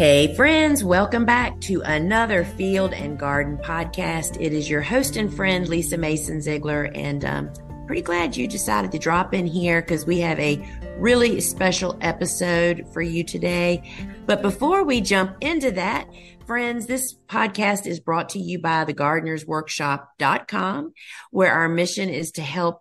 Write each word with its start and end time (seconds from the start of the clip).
Hey, 0.00 0.32
friends, 0.34 0.82
welcome 0.82 1.26
back 1.26 1.60
to 1.60 1.82
another 1.82 2.42
Field 2.42 2.94
and 2.94 3.18
Garden 3.18 3.58
podcast. 3.58 4.40
It 4.40 4.54
is 4.54 4.70
your 4.70 4.80
host 4.80 5.16
and 5.16 5.30
friend, 5.30 5.68
Lisa 5.68 5.98
Mason 5.98 6.40
Ziegler, 6.40 6.84
and 6.94 7.22
um, 7.22 7.52
pretty 7.86 8.00
glad 8.00 8.34
you 8.34 8.48
decided 8.48 8.92
to 8.92 8.98
drop 8.98 9.34
in 9.34 9.46
here 9.46 9.82
because 9.82 10.06
we 10.06 10.20
have 10.20 10.40
a 10.40 10.66
really 10.96 11.38
special 11.42 11.98
episode 12.00 12.86
for 12.94 13.02
you 13.02 13.22
today. 13.22 13.82
But 14.24 14.40
before 14.40 14.84
we 14.84 15.02
jump 15.02 15.36
into 15.42 15.70
that, 15.72 16.08
friends, 16.46 16.86
this 16.86 17.14
podcast 17.28 17.86
is 17.86 18.00
brought 18.00 18.30
to 18.30 18.38
you 18.38 18.58
by 18.58 18.86
thegardenersworkshop.com, 18.86 20.94
where 21.30 21.52
our 21.52 21.68
mission 21.68 22.08
is 22.08 22.30
to 22.32 22.40
help 22.40 22.80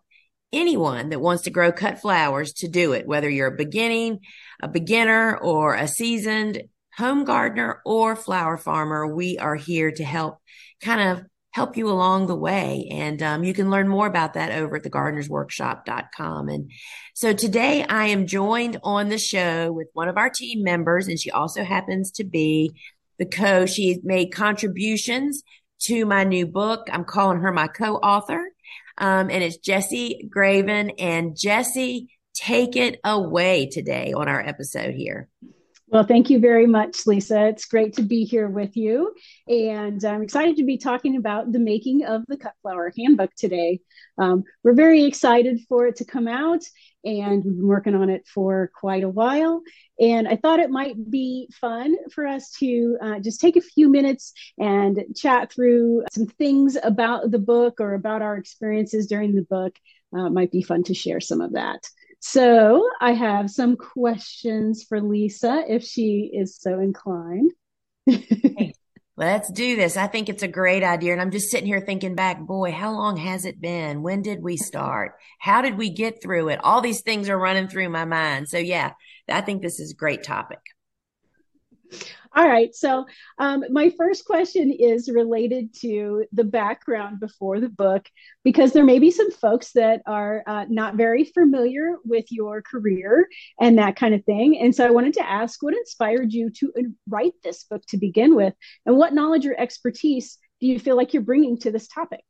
anyone 0.54 1.10
that 1.10 1.20
wants 1.20 1.44
to 1.44 1.52
grow 1.52 1.74
cut 1.74 2.00
flowers 2.00 2.54
to 2.54 2.70
do 2.70 2.94
it, 2.94 3.06
whether 3.06 3.30
you're 3.30 3.54
a 3.54 3.58
beginning, 3.58 4.22
a 4.62 4.70
beginner, 4.70 5.38
or 5.38 5.76
a 5.76 5.86
seasoned 5.86 6.64
home 7.00 7.24
gardener 7.24 7.82
or 7.86 8.16
flower 8.16 8.58
farmer, 8.58 9.08
we 9.08 9.38
are 9.38 9.56
here 9.56 9.90
to 9.90 10.04
help 10.04 10.38
kind 10.82 11.00
of 11.02 11.26
help 11.52 11.78
you 11.78 11.90
along 11.90 12.28
the 12.28 12.36
way. 12.36 12.88
And 12.92 13.24
um, 13.24 13.44
you 13.44 13.54
can 13.54 13.70
learn 13.70 13.88
more 13.88 14.06
about 14.06 14.34
that 14.34 14.52
over 14.52 14.76
at 14.76 14.84
thegardenersworkshop.com. 14.84 16.50
And 16.50 16.72
so 17.16 17.34
today 17.34 17.84
I 17.84 18.08
am 18.08 18.28
joined 18.28 18.78
on 18.84 19.08
the 19.08 19.18
show 19.18 19.72
with 19.72 19.88
one 19.94 20.10
of 20.10 20.18
our 20.18 20.30
team 20.30 20.62
members, 20.62 21.08
and 21.08 21.20
she 21.20 21.32
also 21.32 21.64
happens 21.64 22.12
to 22.12 22.26
be 22.26 22.72
the 23.18 23.26
co. 23.26 23.66
She 23.66 24.00
made 24.04 24.34
contributions 24.34 25.42
to 25.84 26.06
my 26.06 26.26
new 26.26 26.46
book. 26.46 26.88
I'm 26.92 27.06
calling 27.06 27.40
her 27.40 27.52
my 27.52 27.68
co-author. 27.68 28.52
Um, 28.98 29.30
and 29.30 29.42
it's 29.42 29.58
Jessi 29.58 30.30
Graven. 30.30 30.92
And 31.00 31.34
Jessi, 31.34 32.08
take 32.34 32.76
it 32.76 33.00
away 33.06 33.70
today 33.72 34.12
on 34.14 34.28
our 34.28 34.42
episode 34.42 34.94
here. 34.94 35.30
Well, 35.92 36.04
thank 36.04 36.30
you 36.30 36.40
very 36.40 36.68
much, 36.68 37.08
Lisa. 37.08 37.48
It's 37.48 37.66
great 37.66 37.94
to 37.94 38.04
be 38.04 38.24
here 38.24 38.48
with 38.48 38.78
you. 38.78 39.16
And 39.48 40.04
I'm 40.06 40.22
excited 40.22 40.58
to 40.58 40.64
be 40.64 40.78
talking 40.78 41.16
about 41.16 41.52
the 41.52 41.58
making 41.58 42.06
of 42.06 42.24
the 42.28 42.38
Cut 42.38 42.54
Flower 42.62 42.94
Handbook 42.96 43.34
today. 43.36 43.80
Um, 44.20 44.44
we're 44.64 44.76
very 44.76 45.06
excited 45.06 45.62
for 45.68 45.88
it 45.88 45.96
to 45.96 46.06
come 46.06 46.28
out, 46.28 46.62
and 47.04 47.44
we've 47.44 47.56
been 47.56 47.68
working 47.68 47.96
on 47.96 48.12
it 48.12 48.28
for 48.28 48.70
quite 48.80 49.04
a 49.04 49.10
while. 49.10 49.64
And 50.00 50.28
I 50.28 50.36
thought 50.36 50.60
it 50.60 50.70
might 50.70 51.10
be 51.10 51.50
fun 51.60 51.96
for 52.12 52.28
us 52.28 52.52
to 52.60 52.98
uh, 53.02 53.20
just 53.20 53.42
take 53.42 53.56
a 53.56 53.62
few 53.62 53.90
minutes 53.90 54.34
and 54.60 55.04
chat 55.16 55.52
through 55.52 56.04
some 56.12 56.28
things 56.28 56.78
about 56.84 57.32
the 57.32 57.40
book 57.40 57.82
or 57.82 57.96
about 57.96 58.22
our 58.22 58.38
experiences 58.38 59.08
during 59.08 59.34
the 59.34 59.48
book. 59.50 59.76
Uh, 60.16 60.30
might 60.30 60.52
be 60.52 60.62
fun 60.62 60.84
to 60.84 60.94
share 60.94 61.20
some 61.20 61.42
of 61.42 61.54
that. 61.54 61.88
So 62.20 62.90
I 63.00 63.14
have 63.14 63.50
some 63.50 63.78
questions 63.78 64.84
for 64.88 65.02
Lisa 65.02 65.64
if 65.68 65.84
she 65.84 66.30
is 66.34 66.58
so 66.58 66.80
inclined. 66.80 67.52
hey, 68.06 68.74
let's 69.16 69.52
do 69.52 69.76
this. 69.76 69.96
I 69.96 70.08
think 70.08 70.28
it's 70.28 70.44
a 70.44 70.48
great 70.48 70.84
idea. 70.84 71.14
And 71.14 71.22
I'm 71.22 71.32
just 71.32 71.50
sitting 71.50 71.68
here 71.68 71.82
thinking 71.82 72.16
back, 72.16 72.40
boy, 72.40 72.72
how 72.72 72.92
long 72.92 73.18
has 73.18 73.46
it 73.46 73.62
been? 73.62 74.02
When 74.02 74.22
did 74.22 74.44
we 74.44 74.58
start? 74.58 75.14
How 75.40 75.62
did 75.62 75.78
we 75.78 75.90
get 75.90 76.22
through 76.22 76.50
it? 76.50 76.60
All 76.64 76.82
these 76.82 77.02
things 77.02 77.30
are 77.30 77.40
running 77.40 77.68
through 77.68 77.90
my 77.90 78.06
mind. 78.06 78.50
So 78.50 78.58
yeah, 78.58 78.94
I 79.30 79.42
think 79.42 79.62
this 79.62 79.80
is 79.80 79.92
a 79.92 79.96
great 79.96 80.24
topic. 80.24 80.60
All 82.36 82.48
right. 82.48 82.74
So, 82.76 83.08
um, 83.40 83.64
my 83.72 83.90
first 83.98 84.24
question 84.26 84.72
is 84.72 85.10
related 85.10 85.74
to 85.82 86.26
the 86.32 86.44
background 86.44 87.20
before 87.20 87.60
the 87.60 87.70
book, 87.70 88.08
because 88.44 88.72
there 88.72 88.86
may 88.86 89.00
be 89.00 89.10
some 89.10 89.32
folks 89.32 89.72
that 89.74 90.02
are 90.06 90.44
uh, 90.46 90.66
not 90.70 90.96
very 90.96 91.24
familiar 91.24 91.96
with 92.06 92.26
your 92.30 92.62
career 92.62 93.28
and 93.60 93.80
that 93.80 93.96
kind 93.96 94.14
of 94.14 94.24
thing. 94.26 94.60
And 94.60 94.76
so, 94.76 94.86
I 94.86 94.92
wanted 94.92 95.16
to 95.16 95.28
ask 95.28 95.64
what 95.64 95.74
inspired 95.74 96.32
you 96.32 96.52
to 96.52 96.74
uh, 96.78 96.82
write 97.10 97.34
this 97.44 97.64
book 97.64 97.84
to 97.88 97.98
begin 97.98 98.36
with? 98.36 98.54
And 98.86 98.96
what 98.96 99.14
knowledge 99.14 99.48
or 99.48 99.60
expertise 99.60 100.38
do 100.62 100.68
you 100.68 100.80
feel 100.80 100.96
like 100.96 101.14
you're 101.14 101.24
bringing 101.24 101.58
to 101.60 101.72
this 101.72 101.88
topic? 101.88 102.22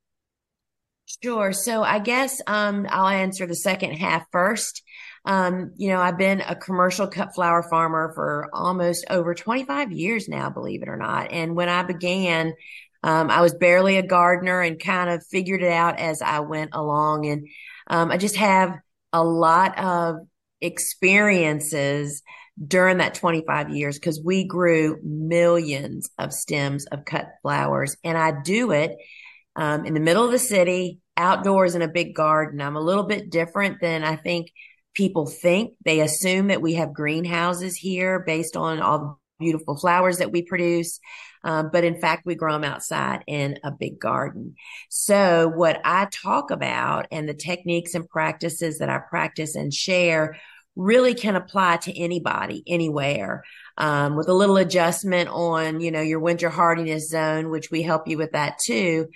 Sure. 1.23 1.53
So, 1.53 1.81
I 1.81 1.99
guess 1.99 2.39
um, 2.45 2.85
I'll 2.89 3.07
answer 3.07 3.47
the 3.47 3.55
second 3.55 3.93
half 3.93 4.25
first. 4.31 4.83
Um, 5.25 5.73
you 5.75 5.89
know, 5.89 5.99
I've 5.99 6.17
been 6.17 6.41
a 6.41 6.55
commercial 6.55 7.07
cut 7.07 7.33
flower 7.33 7.63
farmer 7.63 8.11
for 8.13 8.47
almost 8.53 9.05
over 9.09 9.33
25 9.33 9.91
years 9.91 10.29
now, 10.29 10.49
believe 10.49 10.83
it 10.83 10.87
or 10.89 10.97
not. 10.97 11.31
And 11.31 11.55
when 11.55 11.67
I 11.67 11.83
began, 11.83 12.53
um, 13.03 13.29
I 13.31 13.41
was 13.41 13.53
barely 13.53 13.97
a 13.97 14.05
gardener 14.05 14.61
and 14.61 14.79
kind 14.79 15.09
of 15.09 15.25
figured 15.25 15.63
it 15.63 15.71
out 15.71 15.99
as 15.99 16.21
I 16.21 16.41
went 16.41 16.71
along. 16.73 17.25
And 17.25 17.47
um, 17.87 18.11
I 18.11 18.17
just 18.17 18.35
have 18.35 18.75
a 19.11 19.23
lot 19.23 19.79
of 19.79 20.17
experiences 20.61 22.21
during 22.65 22.97
that 22.97 23.15
25 23.15 23.69
years 23.69 23.97
because 23.97 24.21
we 24.23 24.43
grew 24.43 24.99
millions 25.03 26.09
of 26.19 26.33
stems 26.33 26.85
of 26.85 27.05
cut 27.05 27.29
flowers. 27.41 27.95
And 28.03 28.17
I 28.17 28.41
do 28.43 28.71
it 28.71 28.95
um, 29.55 29.85
in 29.85 29.93
the 29.93 29.99
middle 29.99 30.25
of 30.25 30.31
the 30.31 30.39
city, 30.39 30.99
outdoors 31.17 31.75
in 31.75 31.81
a 31.81 31.87
big 31.87 32.15
garden. 32.15 32.61
I'm 32.61 32.75
a 32.75 32.81
little 32.81 33.03
bit 33.03 33.29
different 33.29 33.81
than 33.81 34.03
I 34.03 34.15
think 34.15 34.51
people 34.93 35.25
think. 35.25 35.73
They 35.83 36.01
assume 36.01 36.47
that 36.47 36.61
we 36.61 36.75
have 36.75 36.93
greenhouses 36.93 37.75
here 37.75 38.19
based 38.19 38.55
on 38.55 38.81
all 38.81 38.99
the 38.99 39.15
beautiful 39.39 39.77
flowers 39.77 40.17
that 40.17 40.31
we 40.31 40.41
produce. 40.41 40.99
Um, 41.43 41.69
but 41.71 41.83
in 41.83 41.99
fact, 41.99 42.25
we 42.25 42.35
grow 42.35 42.53
them 42.53 42.65
outside 42.65 43.23
in 43.25 43.59
a 43.63 43.71
big 43.71 43.99
garden. 43.99 44.55
So 44.89 45.47
what 45.47 45.79
I 45.85 46.07
talk 46.11 46.51
about 46.51 47.07
and 47.11 47.27
the 47.27 47.33
techniques 47.33 47.95
and 47.95 48.09
practices 48.09 48.79
that 48.79 48.89
I 48.89 48.99
practice 48.99 49.55
and 49.55 49.73
share 49.73 50.37
really 50.75 51.13
can 51.13 51.35
apply 51.35 51.77
to 51.77 51.97
anybody, 51.97 52.63
anywhere. 52.67 53.43
Um, 53.77 54.17
with 54.17 54.27
a 54.27 54.33
little 54.33 54.57
adjustment 54.57 55.29
on, 55.29 55.79
you 55.79 55.91
know, 55.91 56.01
your 56.01 56.19
winter 56.19 56.49
hardiness 56.49 57.09
zone, 57.09 57.49
which 57.49 57.71
we 57.71 57.81
help 57.81 58.09
you 58.09 58.17
with 58.17 58.33
that 58.33 58.57
too. 58.61 59.07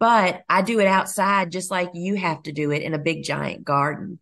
But 0.00 0.42
I 0.48 0.62
do 0.62 0.80
it 0.80 0.88
outside 0.88 1.52
just 1.52 1.70
like 1.70 1.90
you 1.94 2.16
have 2.16 2.42
to 2.44 2.52
do 2.52 2.72
it 2.72 2.82
in 2.82 2.94
a 2.94 2.98
big 2.98 3.22
giant 3.22 3.64
garden. 3.64 4.18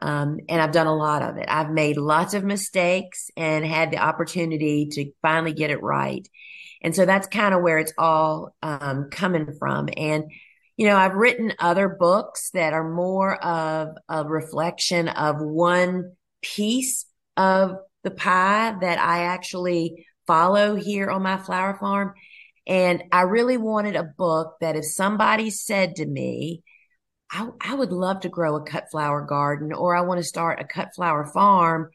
Um, 0.00 0.40
and 0.48 0.60
I've 0.60 0.72
done 0.72 0.86
a 0.86 0.94
lot 0.94 1.22
of 1.22 1.36
it. 1.38 1.46
I've 1.48 1.70
made 1.70 1.96
lots 1.96 2.34
of 2.34 2.44
mistakes 2.44 3.30
and 3.36 3.64
had 3.64 3.90
the 3.90 3.98
opportunity 3.98 4.88
to 4.92 5.10
finally 5.22 5.52
get 5.52 5.70
it 5.70 5.82
right. 5.82 6.28
And 6.82 6.94
so 6.94 7.06
that's 7.06 7.28
kind 7.28 7.54
of 7.54 7.62
where 7.62 7.78
it's 7.78 7.92
all 7.96 8.54
um, 8.62 9.08
coming 9.10 9.54
from. 9.58 9.88
And, 9.96 10.24
you 10.76 10.86
know, 10.86 10.96
I've 10.96 11.14
written 11.14 11.54
other 11.58 11.88
books 11.88 12.50
that 12.50 12.72
are 12.72 12.88
more 12.88 13.36
of 13.42 13.96
a 14.08 14.24
reflection 14.24 15.08
of 15.08 15.36
one 15.40 16.16
piece 16.42 17.06
of 17.36 17.76
the 18.02 18.10
pie 18.10 18.74
that 18.80 18.98
I 18.98 19.22
actually 19.24 20.06
follow 20.26 20.74
here 20.74 21.08
on 21.08 21.22
my 21.22 21.36
flower 21.36 21.76
farm. 21.78 22.14
And 22.66 23.04
I 23.12 23.22
really 23.22 23.56
wanted 23.56 23.96
a 23.96 24.04
book 24.04 24.56
that 24.60 24.76
if 24.76 24.84
somebody 24.84 25.50
said 25.50 25.96
to 25.96 26.06
me, 26.06 26.62
I, 27.30 27.48
I 27.60 27.74
would 27.74 27.92
love 27.92 28.20
to 28.20 28.28
grow 28.28 28.56
a 28.56 28.62
cut 28.62 28.90
flower 28.90 29.22
garden 29.22 29.72
or 29.72 29.96
I 29.96 30.02
want 30.02 30.18
to 30.18 30.24
start 30.24 30.60
a 30.60 30.64
cut 30.64 30.90
flower 30.94 31.26
farm, 31.26 31.90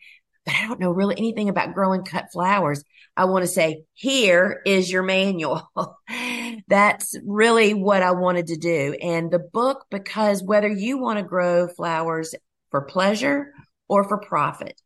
but 0.46 0.56
I 0.56 0.68
don't 0.68 0.80
know 0.80 0.92
really 0.92 1.16
anything 1.18 1.48
about 1.48 1.74
growing 1.74 2.04
cut 2.04 2.32
flowers. 2.34 2.84
I 3.16 3.26
want 3.26 3.44
to 3.44 3.48
say, 3.48 3.84
here 3.94 4.62
is 4.66 4.92
your 4.92 5.04
manual. 5.04 5.70
That's 6.68 7.16
really 7.26 7.74
what 7.74 8.04
I 8.04 8.12
wanted 8.12 8.48
to 8.48 8.58
do. 8.58 8.96
And 9.02 9.32
the 9.32 9.40
book, 9.40 9.86
because 9.90 10.44
whether 10.44 10.68
you 10.68 10.98
want 10.98 11.20
to 11.20 11.24
grow 11.24 11.68
flowers 11.68 12.34
for 12.72 12.82
pleasure 12.82 13.54
or 13.88 14.04
for 14.04 14.20
profit, 14.20 14.80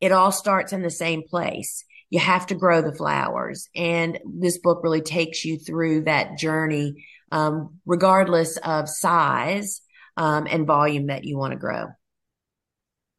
it 0.00 0.12
all 0.12 0.32
starts 0.32 0.72
in 0.72 0.82
the 0.82 0.90
same 0.90 1.22
place. 1.28 1.84
You 2.10 2.20
have 2.20 2.46
to 2.46 2.54
grow 2.54 2.82
the 2.82 2.94
flowers. 2.94 3.68
And 3.74 4.18
this 4.24 4.58
book 4.58 4.80
really 4.82 5.00
takes 5.00 5.44
you 5.44 5.58
through 5.58 6.04
that 6.04 6.38
journey, 6.38 7.04
um, 7.32 7.80
regardless 7.84 8.56
of 8.58 8.88
size 8.88 9.80
um, 10.16 10.46
and 10.48 10.66
volume 10.66 11.06
that 11.06 11.24
you 11.24 11.36
want 11.36 11.52
to 11.52 11.58
grow. 11.58 11.88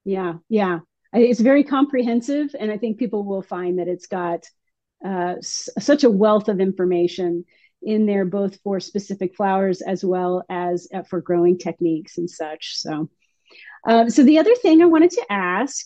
Yeah, 0.05 0.35
yeah. 0.49 0.79
It's 1.13 1.39
very 1.39 1.63
comprehensive, 1.63 2.55
and 2.57 2.71
I 2.71 2.77
think 2.77 2.97
people 2.97 3.23
will 3.23 3.41
find 3.41 3.79
that 3.79 3.87
it's 3.87 4.07
got 4.07 4.45
uh, 5.05 5.35
s- 5.37 5.69
such 5.79 6.03
a 6.03 6.09
wealth 6.09 6.47
of 6.47 6.59
information 6.59 7.45
in 7.81 8.05
there, 8.05 8.25
both 8.25 8.59
for 8.61 8.79
specific 8.79 9.35
flowers 9.35 9.81
as 9.81 10.03
well 10.03 10.43
as 10.49 10.87
uh, 10.93 11.03
for 11.03 11.21
growing 11.21 11.57
techniques 11.57 12.17
and 12.17 12.29
such. 12.29 12.77
So, 12.77 13.09
um, 13.87 14.09
so 14.09 14.23
the 14.23 14.39
other 14.39 14.55
thing 14.55 14.81
I 14.81 14.85
wanted 14.85 15.11
to 15.11 15.25
ask 15.29 15.85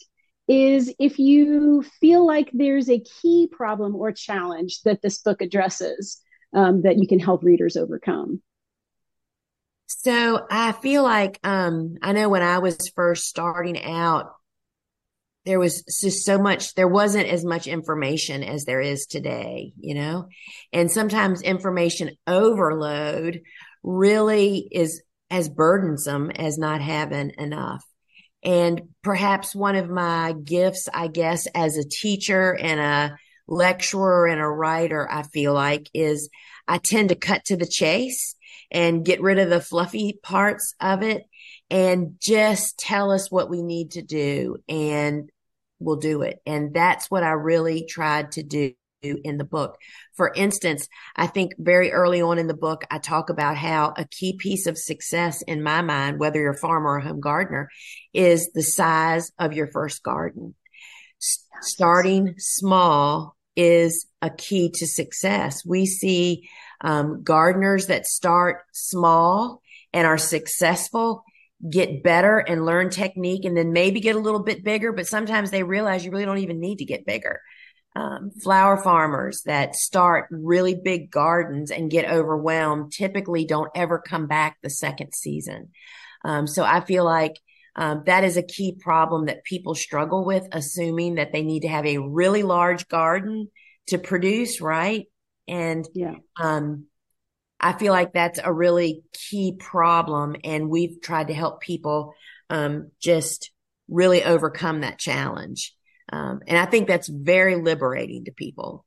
is 0.51 0.93
if 0.99 1.17
you 1.17 1.81
feel 2.01 2.27
like 2.27 2.49
there's 2.51 2.89
a 2.89 2.99
key 2.99 3.47
problem 3.49 3.95
or 3.95 4.11
challenge 4.11 4.81
that 4.81 5.01
this 5.01 5.19
book 5.19 5.41
addresses 5.41 6.21
um, 6.53 6.81
that 6.81 6.97
you 6.97 7.07
can 7.07 7.19
help 7.19 7.41
readers 7.41 7.77
overcome. 7.77 8.41
So 9.87 10.45
I 10.51 10.73
feel 10.73 11.03
like 11.03 11.39
um 11.43 11.95
I 12.01 12.11
know 12.11 12.27
when 12.27 12.41
I 12.41 12.59
was 12.59 12.91
first 12.95 13.25
starting 13.25 13.81
out 13.81 14.33
there 15.45 15.59
was 15.59 15.83
just 16.01 16.25
so 16.25 16.37
much 16.37 16.75
there 16.75 16.87
wasn't 16.87 17.27
as 17.27 17.45
much 17.45 17.65
information 17.65 18.43
as 18.43 18.65
there 18.65 18.81
is 18.81 19.05
today, 19.05 19.71
you 19.79 19.95
know? 19.95 20.27
And 20.73 20.91
sometimes 20.91 21.41
information 21.41 22.11
overload 22.27 23.41
really 23.83 24.67
is 24.69 25.01
as 25.29 25.47
burdensome 25.47 26.29
as 26.31 26.57
not 26.57 26.81
having 26.81 27.31
enough. 27.37 27.85
And 28.43 28.89
perhaps 29.03 29.55
one 29.55 29.75
of 29.75 29.89
my 29.89 30.33
gifts, 30.43 30.89
I 30.93 31.07
guess, 31.07 31.47
as 31.53 31.77
a 31.77 31.87
teacher 31.87 32.55
and 32.55 32.79
a 32.79 33.17
lecturer 33.47 34.27
and 34.27 34.41
a 34.41 34.47
writer, 34.47 35.07
I 35.11 35.23
feel 35.23 35.53
like, 35.53 35.89
is 35.93 36.29
I 36.67 36.77
tend 36.77 37.09
to 37.09 37.15
cut 37.15 37.45
to 37.45 37.57
the 37.57 37.67
chase 37.67 38.35
and 38.71 39.05
get 39.05 39.21
rid 39.21 39.37
of 39.37 39.49
the 39.49 39.61
fluffy 39.61 40.19
parts 40.23 40.73
of 40.79 41.03
it 41.03 41.25
and 41.69 42.15
just 42.19 42.77
tell 42.77 43.11
us 43.11 43.29
what 43.29 43.49
we 43.49 43.61
need 43.61 43.91
to 43.91 44.01
do 44.01 44.57
and 44.67 45.29
we'll 45.79 45.97
do 45.97 46.21
it. 46.21 46.39
And 46.45 46.73
that's 46.73 47.11
what 47.11 47.23
I 47.23 47.31
really 47.31 47.85
tried 47.85 48.33
to 48.33 48.43
do 48.43 48.73
in 49.01 49.37
the 49.37 49.43
book. 49.43 49.77
For 50.13 50.31
instance, 50.35 50.87
I 51.15 51.27
think 51.27 51.53
very 51.57 51.91
early 51.91 52.21
on 52.21 52.37
in 52.37 52.47
the 52.47 52.53
book, 52.53 52.85
I 52.91 52.99
talk 52.99 53.29
about 53.29 53.57
how 53.57 53.93
a 53.97 54.05
key 54.05 54.37
piece 54.37 54.67
of 54.67 54.77
success 54.77 55.41
in 55.41 55.63
my 55.63 55.81
mind, 55.81 56.19
whether 56.19 56.39
you're 56.39 56.53
a 56.53 56.57
farmer 56.57 56.91
or 56.91 56.97
a 56.97 57.03
home 57.03 57.19
gardener, 57.19 57.69
is 58.13 58.51
the 58.53 58.63
size 58.63 59.31
of 59.39 59.53
your 59.53 59.67
first 59.67 60.03
garden. 60.03 60.55
Starting 61.61 62.35
small 62.37 63.35
is 63.55 64.07
a 64.21 64.29
key 64.29 64.71
to 64.75 64.87
success. 64.87 65.65
We 65.65 65.85
see 65.85 66.49
um, 66.81 67.23
gardeners 67.23 67.87
that 67.87 68.05
start 68.05 68.63
small 68.71 69.61
and 69.93 70.07
are 70.07 70.17
successful 70.17 71.23
get 71.69 72.01
better 72.01 72.39
and 72.39 72.65
learn 72.65 72.89
technique 72.89 73.45
and 73.45 73.55
then 73.55 73.71
maybe 73.71 73.99
get 73.99 74.15
a 74.15 74.19
little 74.19 74.41
bit 74.41 74.63
bigger, 74.63 74.91
but 74.91 75.05
sometimes 75.05 75.51
they 75.51 75.61
realize 75.61 76.03
you 76.03 76.09
really 76.09 76.25
don't 76.25 76.39
even 76.39 76.59
need 76.59 76.77
to 76.77 76.85
get 76.85 77.05
bigger 77.05 77.39
um, 77.95 78.31
flower 78.31 78.77
farmers 78.77 79.41
that 79.45 79.75
start 79.75 80.27
really 80.31 80.75
big 80.75 81.11
gardens 81.11 81.71
and 81.71 81.91
get 81.91 82.09
overwhelmed 82.09 82.91
typically 82.91 83.45
don't 83.45 83.71
ever 83.75 83.99
come 83.99 84.27
back 84.27 84.57
the 84.61 84.69
second 84.69 85.13
season. 85.13 85.69
Um, 86.23 86.47
so 86.47 86.63
I 86.63 86.81
feel 86.81 87.03
like 87.03 87.35
um, 87.75 88.03
that 88.05 88.23
is 88.23 88.37
a 88.37 88.43
key 88.43 88.75
problem 88.79 89.25
that 89.25 89.43
people 89.43 89.75
struggle 89.75 90.25
with, 90.25 90.47
assuming 90.51 91.15
that 91.15 91.31
they 91.31 91.41
need 91.41 91.61
to 91.61 91.67
have 91.67 91.85
a 91.85 91.97
really 91.97 92.43
large 92.43 92.87
garden 92.87 93.49
to 93.87 93.97
produce, 93.97 94.61
right? 94.61 95.07
And 95.47 95.87
yeah. 95.93 96.15
Um, 96.39 96.85
I 97.63 97.73
feel 97.73 97.93
like 97.93 98.11
that's 98.13 98.39
a 98.43 98.51
really 98.51 99.03
key 99.13 99.55
problem, 99.57 100.35
and 100.43 100.67
we've 100.67 100.99
tried 100.99 101.27
to 101.27 101.33
help 101.33 101.61
people 101.61 102.15
um, 102.49 102.89
just 102.99 103.51
really 103.87 104.23
overcome 104.23 104.81
that 104.81 104.97
challenge. 104.97 105.75
Um, 106.11 106.41
and 106.47 106.57
I 106.57 106.65
think 106.65 106.87
that's 106.87 107.07
very 107.07 107.55
liberating 107.55 108.25
to 108.25 108.31
people. 108.31 108.85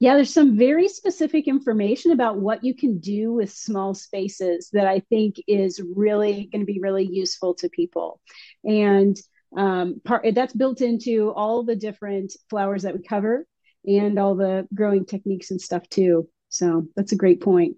Yeah, 0.00 0.16
there's 0.16 0.34
some 0.34 0.56
very 0.58 0.88
specific 0.88 1.46
information 1.46 2.10
about 2.10 2.38
what 2.38 2.64
you 2.64 2.74
can 2.74 2.98
do 2.98 3.32
with 3.32 3.52
small 3.52 3.94
spaces 3.94 4.68
that 4.72 4.86
I 4.86 5.00
think 5.00 5.36
is 5.46 5.80
really 5.94 6.48
going 6.52 6.60
to 6.60 6.66
be 6.66 6.80
really 6.80 7.06
useful 7.06 7.54
to 7.56 7.68
people. 7.68 8.20
And 8.64 9.16
um, 9.56 10.00
part, 10.04 10.26
that's 10.34 10.52
built 10.52 10.80
into 10.80 11.30
all 11.30 11.62
the 11.62 11.76
different 11.76 12.34
flowers 12.50 12.82
that 12.82 12.94
we 12.94 13.02
cover 13.02 13.46
and 13.86 14.18
all 14.18 14.34
the 14.34 14.66
growing 14.74 15.06
techniques 15.06 15.50
and 15.50 15.60
stuff 15.60 15.88
too. 15.88 16.28
So 16.48 16.86
that's 16.96 17.12
a 17.12 17.16
great 17.16 17.40
point. 17.40 17.76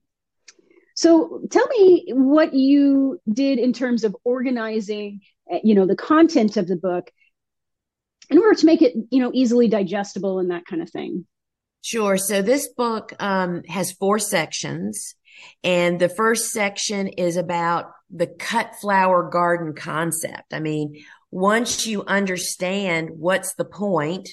So 0.94 1.43
tell 1.50 1.67
me 1.69 2.06
what 2.09 2.55
you 2.55 3.20
did 3.31 3.59
in 3.59 3.75
terms 3.75 4.02
of 4.02 4.17
organizing, 4.25 5.20
eh, 5.50 5.61
you 5.62 5.75
know, 5.75 5.87
the 5.87 5.97
content 5.97 6.56
of 6.56 6.67
the 6.67 6.76
book 6.76 7.11
in 8.31 8.38
order 8.38 8.55
to 8.55 8.67
make 8.67 8.82
it 8.82 8.94
you 9.11 9.20
know 9.20 9.31
easily 9.32 9.69
digestible 9.69 10.38
and 10.38 10.50
that 10.50 10.67
kind 10.67 10.82
of 10.82 10.90
thing. 10.90 11.26
Sure. 11.82 12.17
So 12.17 12.43
this 12.43 12.69
book 12.69 13.12
um, 13.20 13.62
has 13.69 13.93
four 13.93 14.19
sections 14.19 15.14
and 15.62 16.00
the 16.00 16.08
first 16.08 16.50
section 16.50 17.06
is 17.06 17.37
about 17.37 17.93
the 18.11 18.26
cut 18.26 18.75
flower 18.81 19.28
garden 19.31 19.75
concept. 19.75 20.52
I 20.52 20.61
mean 20.61 21.05
once 21.31 21.87
you 21.87 22.05
understand 22.05 23.11
what's 23.11 23.55
the 23.55 23.64
point 23.64 24.28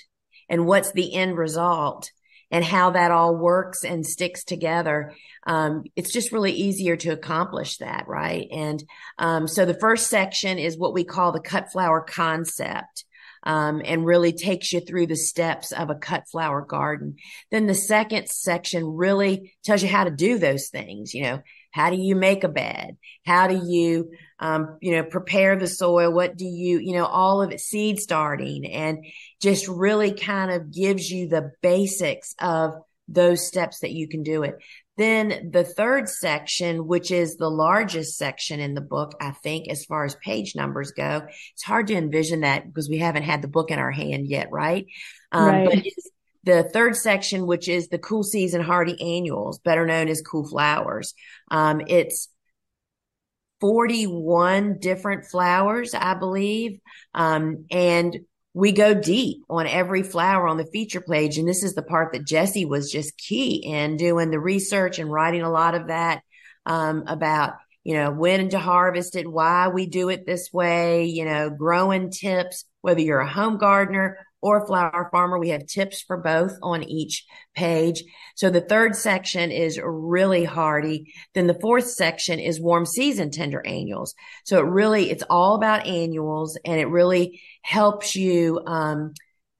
and 0.49 0.65
what's 0.65 0.91
the 0.91 1.13
end 1.13 1.37
result 1.37 2.09
and 2.49 2.63
how 2.63 2.91
that 2.91 3.11
all 3.11 3.35
works 3.35 3.83
and 3.83 4.05
sticks 4.05 4.43
together 4.43 5.13
um, 5.45 5.83
it's 5.95 6.13
just 6.13 6.31
really 6.31 6.51
easier 6.51 6.95
to 6.95 7.09
accomplish 7.09 7.77
that 7.77 8.05
right? 8.07 8.47
And 8.51 8.83
um, 9.17 9.47
so 9.47 9.65
the 9.65 9.73
first 9.79 10.07
section 10.07 10.57
is 10.57 10.77
what 10.77 10.93
we 10.93 11.03
call 11.03 11.31
the 11.31 11.39
cut 11.39 11.71
flower 11.71 12.01
concept 12.01 13.05
um, 13.43 13.81
and 13.83 14.05
really 14.05 14.31
takes 14.31 14.71
you 14.71 14.79
through 14.79 15.07
the 15.07 15.15
steps 15.15 15.71
of 15.71 15.89
a 15.89 15.95
cut 15.95 16.23
flower 16.31 16.61
garden. 16.61 17.17
Then 17.51 17.67
the 17.67 17.75
second 17.75 18.27
section 18.27 18.85
really 18.85 19.53
tells 19.63 19.83
you 19.83 19.89
how 19.89 20.05
to 20.05 20.11
do 20.11 20.37
those 20.37 20.69
things. 20.69 21.13
You 21.13 21.23
know, 21.23 21.41
how 21.71 21.89
do 21.89 21.97
you 21.97 22.15
make 22.15 22.43
a 22.43 22.49
bed? 22.49 22.97
How 23.25 23.47
do 23.47 23.61
you, 23.65 24.11
um, 24.39 24.77
you 24.81 24.93
know, 24.93 25.03
prepare 25.03 25.55
the 25.55 25.67
soil? 25.67 26.11
What 26.11 26.37
do 26.37 26.45
you, 26.45 26.79
you 26.79 26.93
know, 26.93 27.05
all 27.05 27.41
of 27.41 27.51
it 27.51 27.59
seed 27.59 27.99
starting 27.99 28.65
and 28.65 29.05
just 29.41 29.67
really 29.67 30.13
kind 30.13 30.51
of 30.51 30.71
gives 30.71 31.09
you 31.09 31.27
the 31.27 31.51
basics 31.61 32.35
of 32.39 32.73
those 33.07 33.45
steps 33.45 33.79
that 33.79 33.91
you 33.91 34.07
can 34.07 34.23
do 34.23 34.43
it. 34.43 34.55
Then 34.95 35.49
the 35.51 35.63
third 35.63 36.07
section, 36.07 36.85
which 36.85 37.09
is 37.09 37.37
the 37.37 37.49
largest 37.49 38.15
section 38.15 38.59
in 38.59 38.75
the 38.75 38.81
book, 38.81 39.13
I 39.19 39.31
think, 39.31 39.67
as 39.67 39.85
far 39.85 40.05
as 40.05 40.15
page 40.23 40.55
numbers 40.55 40.91
go, 40.91 41.23
it's 41.53 41.63
hard 41.63 41.87
to 41.87 41.95
envision 41.95 42.41
that 42.41 42.67
because 42.67 42.89
we 42.89 42.99
haven't 42.99 43.23
had 43.23 43.41
the 43.41 43.47
book 43.47 43.71
in 43.71 43.79
our 43.79 43.91
hand 43.91 44.27
yet, 44.27 44.51
right? 44.51 44.85
Um, 45.31 45.47
right. 45.47 45.65
But 45.65 45.83
the 46.43 46.69
third 46.69 46.95
section, 46.95 47.47
which 47.47 47.67
is 47.67 47.87
the 47.87 47.97
cool 47.97 48.23
season 48.23 48.61
hardy 48.61 49.01
annuals, 49.01 49.59
better 49.59 49.85
known 49.85 50.09
as 50.09 50.21
cool 50.21 50.47
flowers. 50.47 51.15
Um, 51.49 51.81
it's 51.87 52.29
41 53.61 54.77
different 54.79 55.25
flowers, 55.25 55.93
I 55.95 56.15
believe. 56.15 56.79
Um, 57.13 57.65
and 57.71 58.19
we 58.53 58.71
go 58.71 58.93
deep 58.93 59.43
on 59.49 59.65
every 59.65 60.03
flower 60.03 60.47
on 60.47 60.57
the 60.57 60.65
feature 60.65 61.01
page. 61.01 61.37
And 61.37 61.47
this 61.47 61.63
is 61.63 61.73
the 61.73 61.81
part 61.81 62.13
that 62.13 62.25
Jessi 62.25 62.67
was 62.67 62.91
just 62.91 63.17
key 63.17 63.55
in 63.65 63.97
doing 63.97 64.29
the 64.29 64.39
research 64.39 64.99
and 64.99 65.11
writing 65.11 65.41
a 65.41 65.51
lot 65.51 65.73
of 65.75 65.87
that 65.87 66.21
um, 66.65 67.03
about, 67.07 67.53
you 67.83 67.95
know, 67.95 68.11
when 68.11 68.49
to 68.49 68.59
harvest 68.59 69.15
it, 69.15 69.29
why 69.29 69.69
we 69.69 69.87
do 69.87 70.09
it 70.09 70.25
this 70.25 70.53
way, 70.53 71.05
you 71.05 71.25
know, 71.25 71.49
growing 71.49 72.11
tips, 72.11 72.65
whether 72.81 73.01
you're 73.01 73.19
a 73.19 73.29
home 73.29 73.57
gardener 73.57 74.19
or 74.43 74.67
flower 74.67 75.09
farmer. 75.11 75.39
We 75.39 75.49
have 75.49 75.65
tips 75.65 76.01
for 76.01 76.17
both 76.17 76.51
on 76.61 76.83
each 76.83 77.25
page. 77.55 78.03
So 78.35 78.49
the 78.49 78.61
third 78.61 78.95
section 78.95 79.51
is 79.51 79.79
really 79.81 80.43
hardy. 80.43 81.13
Then 81.33 81.47
the 81.47 81.57
fourth 81.59 81.87
section 81.87 82.39
is 82.39 82.59
warm 82.59 82.85
season 82.85 83.31
tender 83.31 83.65
annuals. 83.65 84.13
So 84.43 84.59
it 84.59 84.65
really, 84.65 85.09
it's 85.09 85.23
all 85.29 85.55
about 85.55 85.87
annuals 85.87 86.59
and 86.65 86.79
it 86.79 86.87
really 86.89 87.41
helps 87.63 88.15
you, 88.15 88.61
um, 88.67 89.13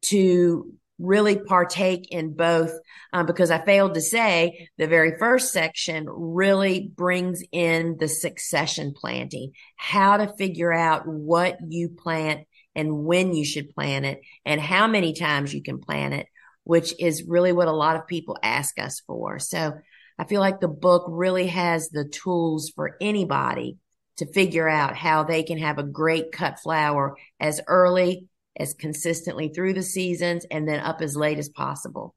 to 0.07 0.73
really 0.99 1.37
partake 1.37 2.11
in 2.11 2.33
both 2.33 2.71
um, 3.13 3.25
because 3.25 3.51
I 3.51 3.63
failed 3.63 3.95
to 3.95 4.01
say 4.01 4.69
the 4.77 4.87
very 4.87 5.17
first 5.17 5.51
section 5.51 6.05
really 6.07 6.91
brings 6.95 7.41
in 7.51 7.97
the 7.99 8.07
succession 8.07 8.93
planting, 8.95 9.53
how 9.75 10.17
to 10.17 10.33
figure 10.37 10.73
out 10.73 11.07
what 11.07 11.57
you 11.67 11.89
plant 11.89 12.47
and 12.75 13.03
when 13.05 13.33
you 13.33 13.45
should 13.45 13.73
plant 13.73 14.05
it 14.05 14.21
and 14.45 14.59
how 14.59 14.87
many 14.87 15.13
times 15.13 15.53
you 15.53 15.61
can 15.61 15.79
plant 15.79 16.13
it, 16.13 16.27
which 16.63 16.93
is 16.99 17.27
really 17.27 17.51
what 17.51 17.67
a 17.67 17.73
lot 17.73 17.95
of 17.95 18.07
people 18.07 18.37
ask 18.41 18.79
us 18.79 19.01
for. 19.05 19.39
So 19.39 19.73
I 20.17 20.25
feel 20.25 20.41
like 20.41 20.59
the 20.59 20.67
book 20.67 21.05
really 21.07 21.47
has 21.47 21.89
the 21.89 22.05
tools 22.05 22.71
for 22.75 22.97
anybody 23.01 23.77
to 24.17 24.31
figure 24.31 24.69
out 24.69 24.95
how 24.95 25.23
they 25.23 25.43
can 25.43 25.57
have 25.57 25.79
a 25.79 25.83
great 25.83 26.31
cut 26.31 26.59
flower 26.59 27.17
as 27.39 27.61
early 27.67 28.27
as 28.57 28.75
consistently 28.75 29.49
through 29.49 29.73
the 29.73 29.81
seasons 29.81 30.45
and 30.51 30.67
then 30.67 30.79
up 30.79 31.01
as 31.01 31.15
late 31.15 31.39
as 31.39 31.49
possible. 31.49 32.13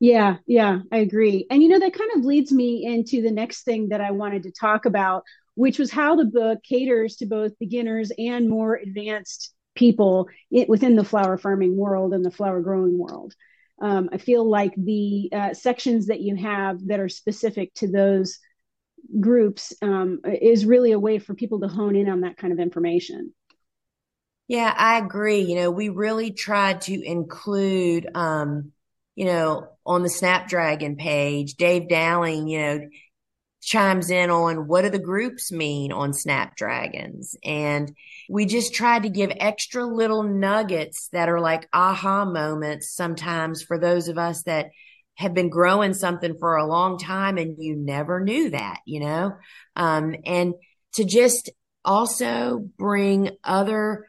Yeah, 0.00 0.36
yeah, 0.46 0.80
I 0.90 0.98
agree. 0.98 1.46
And 1.50 1.62
you 1.62 1.68
know, 1.68 1.78
that 1.78 1.94
kind 1.94 2.10
of 2.16 2.24
leads 2.24 2.50
me 2.52 2.84
into 2.84 3.22
the 3.22 3.30
next 3.30 3.64
thing 3.64 3.90
that 3.90 4.00
I 4.00 4.10
wanted 4.10 4.44
to 4.44 4.50
talk 4.50 4.84
about, 4.84 5.22
which 5.54 5.78
was 5.78 5.90
how 5.90 6.16
the 6.16 6.24
book 6.24 6.62
caters 6.62 7.16
to 7.16 7.26
both 7.26 7.58
beginners 7.58 8.10
and 8.16 8.48
more 8.48 8.74
advanced 8.74 9.52
people 9.74 10.28
within 10.68 10.96
the 10.96 11.04
flower 11.04 11.38
farming 11.38 11.76
world 11.76 12.12
and 12.12 12.24
the 12.24 12.30
flower 12.30 12.60
growing 12.60 12.98
world. 12.98 13.34
Um, 13.80 14.10
I 14.12 14.18
feel 14.18 14.48
like 14.48 14.72
the 14.76 15.28
uh, 15.32 15.54
sections 15.54 16.06
that 16.06 16.20
you 16.20 16.36
have 16.36 16.86
that 16.86 17.00
are 17.00 17.08
specific 17.08 17.74
to 17.74 17.90
those 17.90 18.38
groups 19.18 19.72
um, 19.82 20.20
is 20.24 20.64
really 20.64 20.92
a 20.92 20.98
way 20.98 21.18
for 21.18 21.34
people 21.34 21.60
to 21.60 21.68
hone 21.68 21.96
in 21.96 22.08
on 22.08 22.20
that 22.20 22.36
kind 22.36 22.52
of 22.52 22.60
information. 22.60 23.34
Yeah, 24.48 24.72
I 24.76 24.98
agree. 24.98 25.40
You 25.40 25.56
know, 25.56 25.70
we 25.70 25.88
really 25.88 26.32
tried 26.32 26.82
to 26.82 27.02
include, 27.02 28.08
um, 28.14 28.72
you 29.14 29.24
know, 29.24 29.68
on 29.84 30.02
the 30.02 30.10
Snapdragon 30.10 30.96
page, 30.96 31.54
Dave 31.54 31.88
Dowling, 31.88 32.48
you 32.48 32.60
know, 32.60 32.80
chimes 33.62 34.10
in 34.10 34.28
on 34.28 34.66
what 34.66 34.82
do 34.82 34.90
the 34.90 34.98
groups 34.98 35.52
mean 35.52 35.92
on 35.92 36.12
Snapdragons. 36.12 37.36
And 37.44 37.94
we 38.28 38.44
just 38.44 38.74
tried 38.74 39.04
to 39.04 39.08
give 39.08 39.30
extra 39.36 39.84
little 39.84 40.24
nuggets 40.24 41.08
that 41.12 41.28
are 41.28 41.40
like 41.40 41.68
aha 41.72 42.24
moments 42.24 42.94
sometimes 42.94 43.62
for 43.62 43.78
those 43.78 44.08
of 44.08 44.18
us 44.18 44.42
that 44.42 44.70
have 45.14 45.32
been 45.32 45.48
growing 45.48 45.94
something 45.94 46.36
for 46.38 46.56
a 46.56 46.66
long 46.66 46.98
time 46.98 47.38
and 47.38 47.56
you 47.58 47.76
never 47.76 48.20
knew 48.20 48.50
that, 48.50 48.80
you 48.84 48.98
know? 48.98 49.36
Um, 49.76 50.16
and 50.26 50.54
to 50.94 51.04
just 51.04 51.50
also 51.84 52.58
bring 52.78 53.30
other 53.44 54.06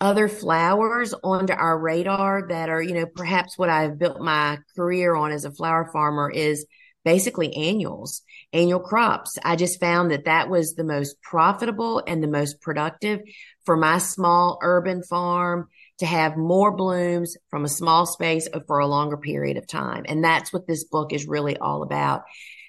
other 0.00 0.28
flowers 0.28 1.14
onto 1.22 1.52
our 1.52 1.78
radar 1.78 2.48
that 2.48 2.68
are, 2.68 2.82
you 2.82 2.94
know, 2.94 3.06
perhaps 3.06 3.56
what 3.56 3.68
I've 3.68 4.00
built 4.00 4.20
my 4.20 4.58
career 4.74 5.14
on 5.14 5.30
as 5.30 5.44
a 5.44 5.52
flower 5.52 5.88
farmer 5.92 6.28
is 6.28 6.66
basically 7.04 7.54
annuals, 7.54 8.22
annual 8.52 8.80
crops. 8.80 9.38
I 9.44 9.56
just 9.56 9.80
found 9.80 10.10
that 10.10 10.26
that 10.26 10.48
was 10.48 10.74
the 10.74 10.84
most 10.84 11.20
profitable 11.22 12.02
and 12.06 12.22
the 12.22 12.28
most 12.28 12.60
productive 12.60 13.20
for 13.64 13.76
my 13.76 13.98
small 13.98 14.58
urban 14.62 15.02
farm 15.02 15.68
to 15.98 16.06
have 16.06 16.36
more 16.36 16.74
blooms 16.74 17.36
from 17.48 17.64
a 17.64 17.68
small 17.68 18.06
space 18.06 18.48
for 18.66 18.78
a 18.78 18.86
longer 18.86 19.16
period 19.16 19.56
of 19.56 19.66
time. 19.66 20.04
And 20.08 20.24
that's 20.24 20.52
what 20.52 20.66
this 20.66 20.84
book 20.84 21.12
is 21.12 21.26
really 21.26 21.56
all 21.56 21.82
about. 21.82 22.22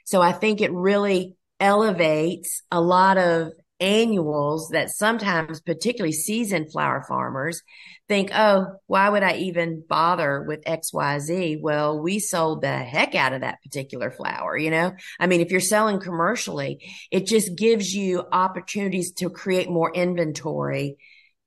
So 0.06 0.22
I 0.22 0.32
think 0.32 0.62
it 0.62 0.72
really 0.72 1.36
elevates 1.60 2.62
a 2.72 2.82
lot 2.82 3.18
of 3.18 3.54
annuals 3.80 4.70
that 4.70 4.90
sometimes, 4.90 5.62
particularly 5.62 6.14
seasoned 6.14 6.72
flower 6.72 7.04
farmers, 7.08 7.62
think, 8.08 8.32
oh, 8.34 8.68
why 8.88 9.10
would 9.10 9.24
I 9.24 9.38
even 9.38 9.84
bother 9.88 10.44
with 10.44 10.64
XYZ? 10.66 11.60
Well, 11.62 12.00
we 12.00 12.20
sold 12.20 12.62
the 12.62 12.78
heck 12.78 13.16
out 13.16 13.34
of 13.34 13.42
that 13.42 13.62
particular 13.64 14.12
flower, 14.12 14.58
you 14.58 14.72
know? 14.72 14.94
I 15.20 15.28
mean, 15.28 15.42
if 15.42 15.52
you're 15.52 15.60
selling 15.60 16.00
commercially, 16.00 16.86
it 17.12 17.26
just 17.26 17.56
gives 17.58 17.94
you 17.94 18.24
opportunities 18.32 19.14
to 19.14 19.30
create 19.30 19.70
more 19.70 19.92
inventory, 19.94 20.98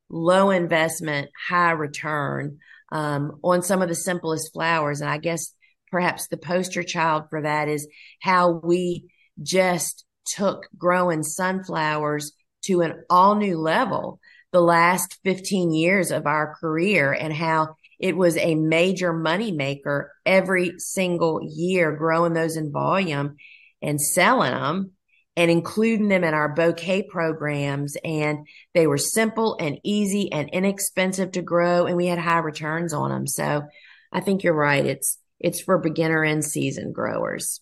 low 0.09 0.51
investment, 0.51 1.31
high 1.49 1.73
return 1.73 2.59
um, 2.93 3.39
on 3.43 3.63
some 3.63 3.83
of 3.83 3.89
the 3.89 3.95
simplest 3.95 4.53
flowers. 4.53 5.01
And 5.01 5.11
I 5.11 5.19
guess 5.19 5.53
perhaps 5.91 6.29
the 6.29 6.37
poster 6.37 6.83
child 6.83 7.25
for 7.31 7.43
that 7.43 7.69
is 7.69 7.89
how 8.21 8.61
we 8.63 9.05
just 9.43 10.06
took 10.27 10.69
growing 10.77 11.23
sunflowers 11.23 12.33
to 12.65 12.83
an 12.83 13.05
all 13.09 13.35
new 13.37 13.59
level 13.59 14.21
the 14.53 14.61
last 14.61 15.19
15 15.25 15.73
years 15.73 16.11
of 16.11 16.27
our 16.27 16.55
career 16.55 17.13
and 17.13 17.33
how 17.33 17.77
it 17.99 18.17
was 18.17 18.37
a 18.37 18.55
major 18.55 19.13
money 19.13 19.53
maker 19.53 20.13
every 20.25 20.79
single 20.79 21.41
year, 21.43 21.93
growing 21.93 22.35
those 22.35 22.57
in 22.57 22.73
volume 22.73 23.37
and 23.83 24.01
selling 24.01 24.53
them 24.53 24.93
and 25.37 25.51
including 25.51 26.09
them 26.09 26.25
in 26.25 26.35
our 26.35 26.55
bouquet 26.55 27.03
programs. 27.03 27.97
And 28.05 28.47
they 28.75 28.87
were 28.87 28.99
simple 28.99 29.57
and 29.61 29.79
easy 29.83 30.33
and 30.33 30.49
inexpensive 30.51 31.33
to 31.33 31.43
grow. 31.43 31.87
And 31.87 31.97
we 31.97 32.07
had 32.07 32.19
high 32.19 32.39
returns 32.39 32.93
on 32.93 33.11
them. 33.11 33.27
So 33.27 33.65
I 34.13 34.21
think 34.21 34.43
you're 34.43 34.55
right. 34.55 34.85
It's, 34.85 35.19
it's 35.39 35.61
for 35.61 35.79
beginner 35.79 36.23
and 36.23 36.45
seasoned 36.45 36.95
growers. 36.95 37.61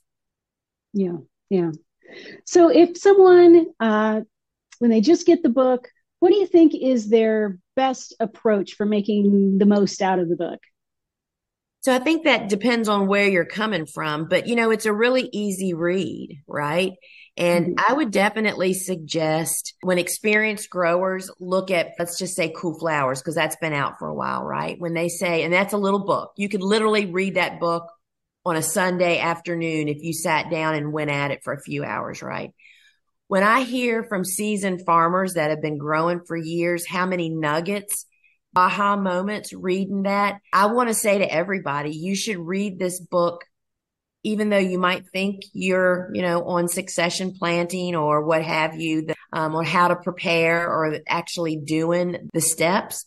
Yeah. 0.93 1.17
Yeah. 1.51 1.73
So 2.47 2.71
if 2.71 2.97
someone, 2.97 3.67
uh, 3.81 4.23
when 4.79 4.91
they 4.91 5.01
just 5.01 5.27
get 5.27 5.43
the 5.43 5.49
book, 5.49 5.89
what 6.21 6.31
do 6.31 6.37
you 6.37 6.47
think 6.47 6.75
is 6.75 7.09
their 7.09 7.59
best 7.77 8.15
approach 8.21 8.75
for 8.75 8.87
making 8.87 9.59
the 9.59 9.67
most 9.67 10.01
out 10.01 10.19
of 10.19 10.29
the 10.29 10.37
book? 10.37 10.61
So 11.83 11.95
I 11.95 11.99
think 11.99 12.25
that 12.25 12.49
depends 12.49 12.89
on 12.89 13.09
where 13.09 13.29
you're 13.29 13.45
coming 13.45 13.85
from, 13.85 14.27
but 14.27 14.47
you 14.47 14.57
know, 14.57 14.71
it's 14.71 14.87
a 14.87 14.93
really 14.93 15.29
easy 15.33 15.75
read, 15.75 16.39
right? 16.47 16.93
And 17.37 17.77
mm-hmm. 17.77 17.93
I 17.93 17.93
would 17.93 18.11
definitely 18.11 18.73
suggest 18.73 19.75
when 19.83 19.99
experienced 19.99 20.71
growers 20.71 21.31
look 21.41 21.71
at, 21.71 21.91
let's 21.99 22.19
just 22.19 22.37
say 22.37 22.55
cool 22.57 22.79
flowers, 22.79 23.21
because 23.21 23.35
that's 23.35 23.57
been 23.57 23.75
out 23.75 23.99
for 23.99 24.09
a 24.09 24.15
while, 24.15 24.45
right? 24.45 24.77
When 24.79 24.95
they 24.95 25.09
say, 25.09 25.43
and 25.43 25.53
that's 25.53 25.75
a 25.75 25.79
little 25.79 26.05
book, 26.07 26.33
you 26.37 26.49
could 26.49 26.63
literally 26.63 27.05
read 27.05 27.35
that 27.35 27.61
book 27.61 27.87
on 28.45 28.57
a 28.57 28.63
Sunday 28.63 29.19
afternoon 29.19 29.89
if 29.89 30.03
you 30.03 30.13
sat 30.13 30.51
down 30.51 30.75
and 30.75 30.93
went 30.93 31.11
at 31.11 31.31
it 31.31 31.43
for 31.43 31.53
a 31.53 31.61
few 31.61 31.85
hours, 31.85 32.23
right? 32.23 32.53
When 33.29 33.43
I 33.43 33.63
hear 33.63 34.05
from 34.05 34.25
seasoned 34.25 34.85
farmers 34.85 35.35
that 35.35 35.51
have 35.51 35.63
been 35.63 35.79
growing 35.79 36.21
for 36.27 36.37
years, 36.37 36.87
how 36.87 37.07
many 37.07 37.31
nuggets, 37.31 38.07
aha 38.55 38.97
moments 38.97 39.53
reading 39.53 40.03
that, 40.03 40.41
I 40.53 40.67
want 40.67 40.89
to 40.89 40.95
say 40.95 41.19
to 41.19 41.33
everybody, 41.33 41.97
you 41.97 42.15
should 42.15 42.39
read 42.39 42.79
this 42.79 43.01
book 43.01 43.45
even 44.25 44.49
though 44.49 44.57
you 44.57 44.79
might 44.79 45.07
think 45.11 45.43
you're, 45.53 46.11
you 46.15 46.23
know, 46.23 46.45
on 46.45 46.67
succession 46.67 47.35
planting 47.39 47.95
or 47.95 48.25
what 48.25 48.43
have 48.43 48.75
you, 48.81 49.07
um, 49.33 49.55
on 49.55 49.67
how 49.67 49.89
to 49.89 49.97
prepare 49.97 50.67
or 50.67 50.99
actually 51.07 51.57
doing 51.57 52.31
the 52.33 52.41
steps, 52.41 53.05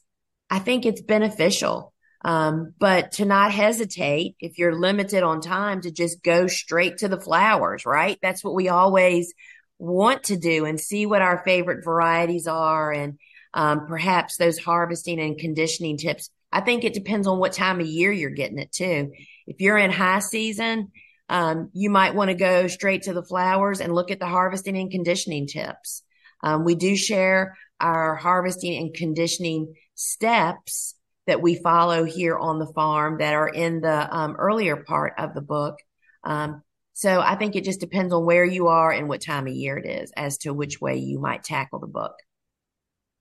I 0.49 0.59
think 0.59 0.85
it's 0.85 1.01
beneficial 1.01 1.91
um, 2.23 2.73
but 2.79 3.13
to 3.13 3.25
not 3.25 3.51
hesitate 3.51 4.35
if 4.39 4.57
you're 4.57 4.79
limited 4.79 5.23
on 5.23 5.41
time 5.41 5.81
to 5.81 5.91
just 5.91 6.23
go 6.23 6.47
straight 6.47 6.97
to 6.97 7.07
the 7.07 7.19
flowers, 7.19 7.85
right? 7.85 8.17
That's 8.21 8.43
what 8.43 8.55
we 8.55 8.69
always 8.69 9.33
want 9.79 10.23
to 10.23 10.37
do 10.37 10.65
and 10.65 10.79
see 10.79 11.05
what 11.05 11.21
our 11.21 11.43
favorite 11.43 11.83
varieties 11.83 12.47
are 12.47 12.91
and 12.91 13.19
um, 13.53 13.87
perhaps 13.87 14.37
those 14.37 14.57
harvesting 14.57 15.19
and 15.19 15.37
conditioning 15.37 15.97
tips. 15.97 16.29
I 16.51 16.61
think 16.61 16.83
it 16.83 16.93
depends 16.93 17.27
on 17.27 17.39
what 17.39 17.53
time 17.53 17.79
of 17.79 17.87
year 17.87 18.11
you're 18.11 18.29
getting 18.29 18.57
it 18.57 18.71
too. 18.71 19.11
If 19.45 19.61
you're 19.61 19.77
in 19.77 19.91
high 19.91 20.19
season, 20.19 20.91
um, 21.29 21.69
you 21.73 21.89
might 21.89 22.15
want 22.15 22.29
to 22.29 22.35
go 22.35 22.67
straight 22.67 23.03
to 23.03 23.13
the 23.13 23.23
flowers 23.23 23.81
and 23.81 23.93
look 23.93 24.11
at 24.11 24.19
the 24.19 24.27
harvesting 24.27 24.77
and 24.77 24.89
conditioning 24.89 25.47
tips. 25.47 26.03
Um, 26.43 26.63
we 26.63 26.75
do 26.75 26.95
share 26.95 27.57
our 27.79 28.15
harvesting 28.15 28.77
and 28.77 28.93
conditioning 28.93 29.75
steps 29.95 30.95
that 31.27 31.41
we 31.41 31.55
follow 31.55 32.03
here 32.03 32.37
on 32.37 32.57
the 32.57 32.67
farm 32.73 33.19
that 33.19 33.33
are 33.33 33.49
in 33.49 33.81
the 33.81 34.15
um, 34.15 34.35
earlier 34.37 34.77
part 34.77 35.13
of 35.17 35.33
the 35.33 35.41
book. 35.41 35.77
Um, 36.23 36.63
so 36.93 37.21
I 37.21 37.35
think 37.35 37.55
it 37.55 37.63
just 37.63 37.79
depends 37.79 38.11
on 38.11 38.25
where 38.25 38.45
you 38.45 38.67
are 38.67 38.91
and 38.91 39.07
what 39.07 39.21
time 39.21 39.45
of 39.45 39.53
year 39.53 39.77
it 39.77 39.85
is 39.85 40.11
as 40.17 40.39
to 40.39 40.53
which 40.53 40.81
way 40.81 40.97
you 40.97 41.19
might 41.19 41.43
tackle 41.43 41.79
the 41.79 41.87
book. 41.87 42.15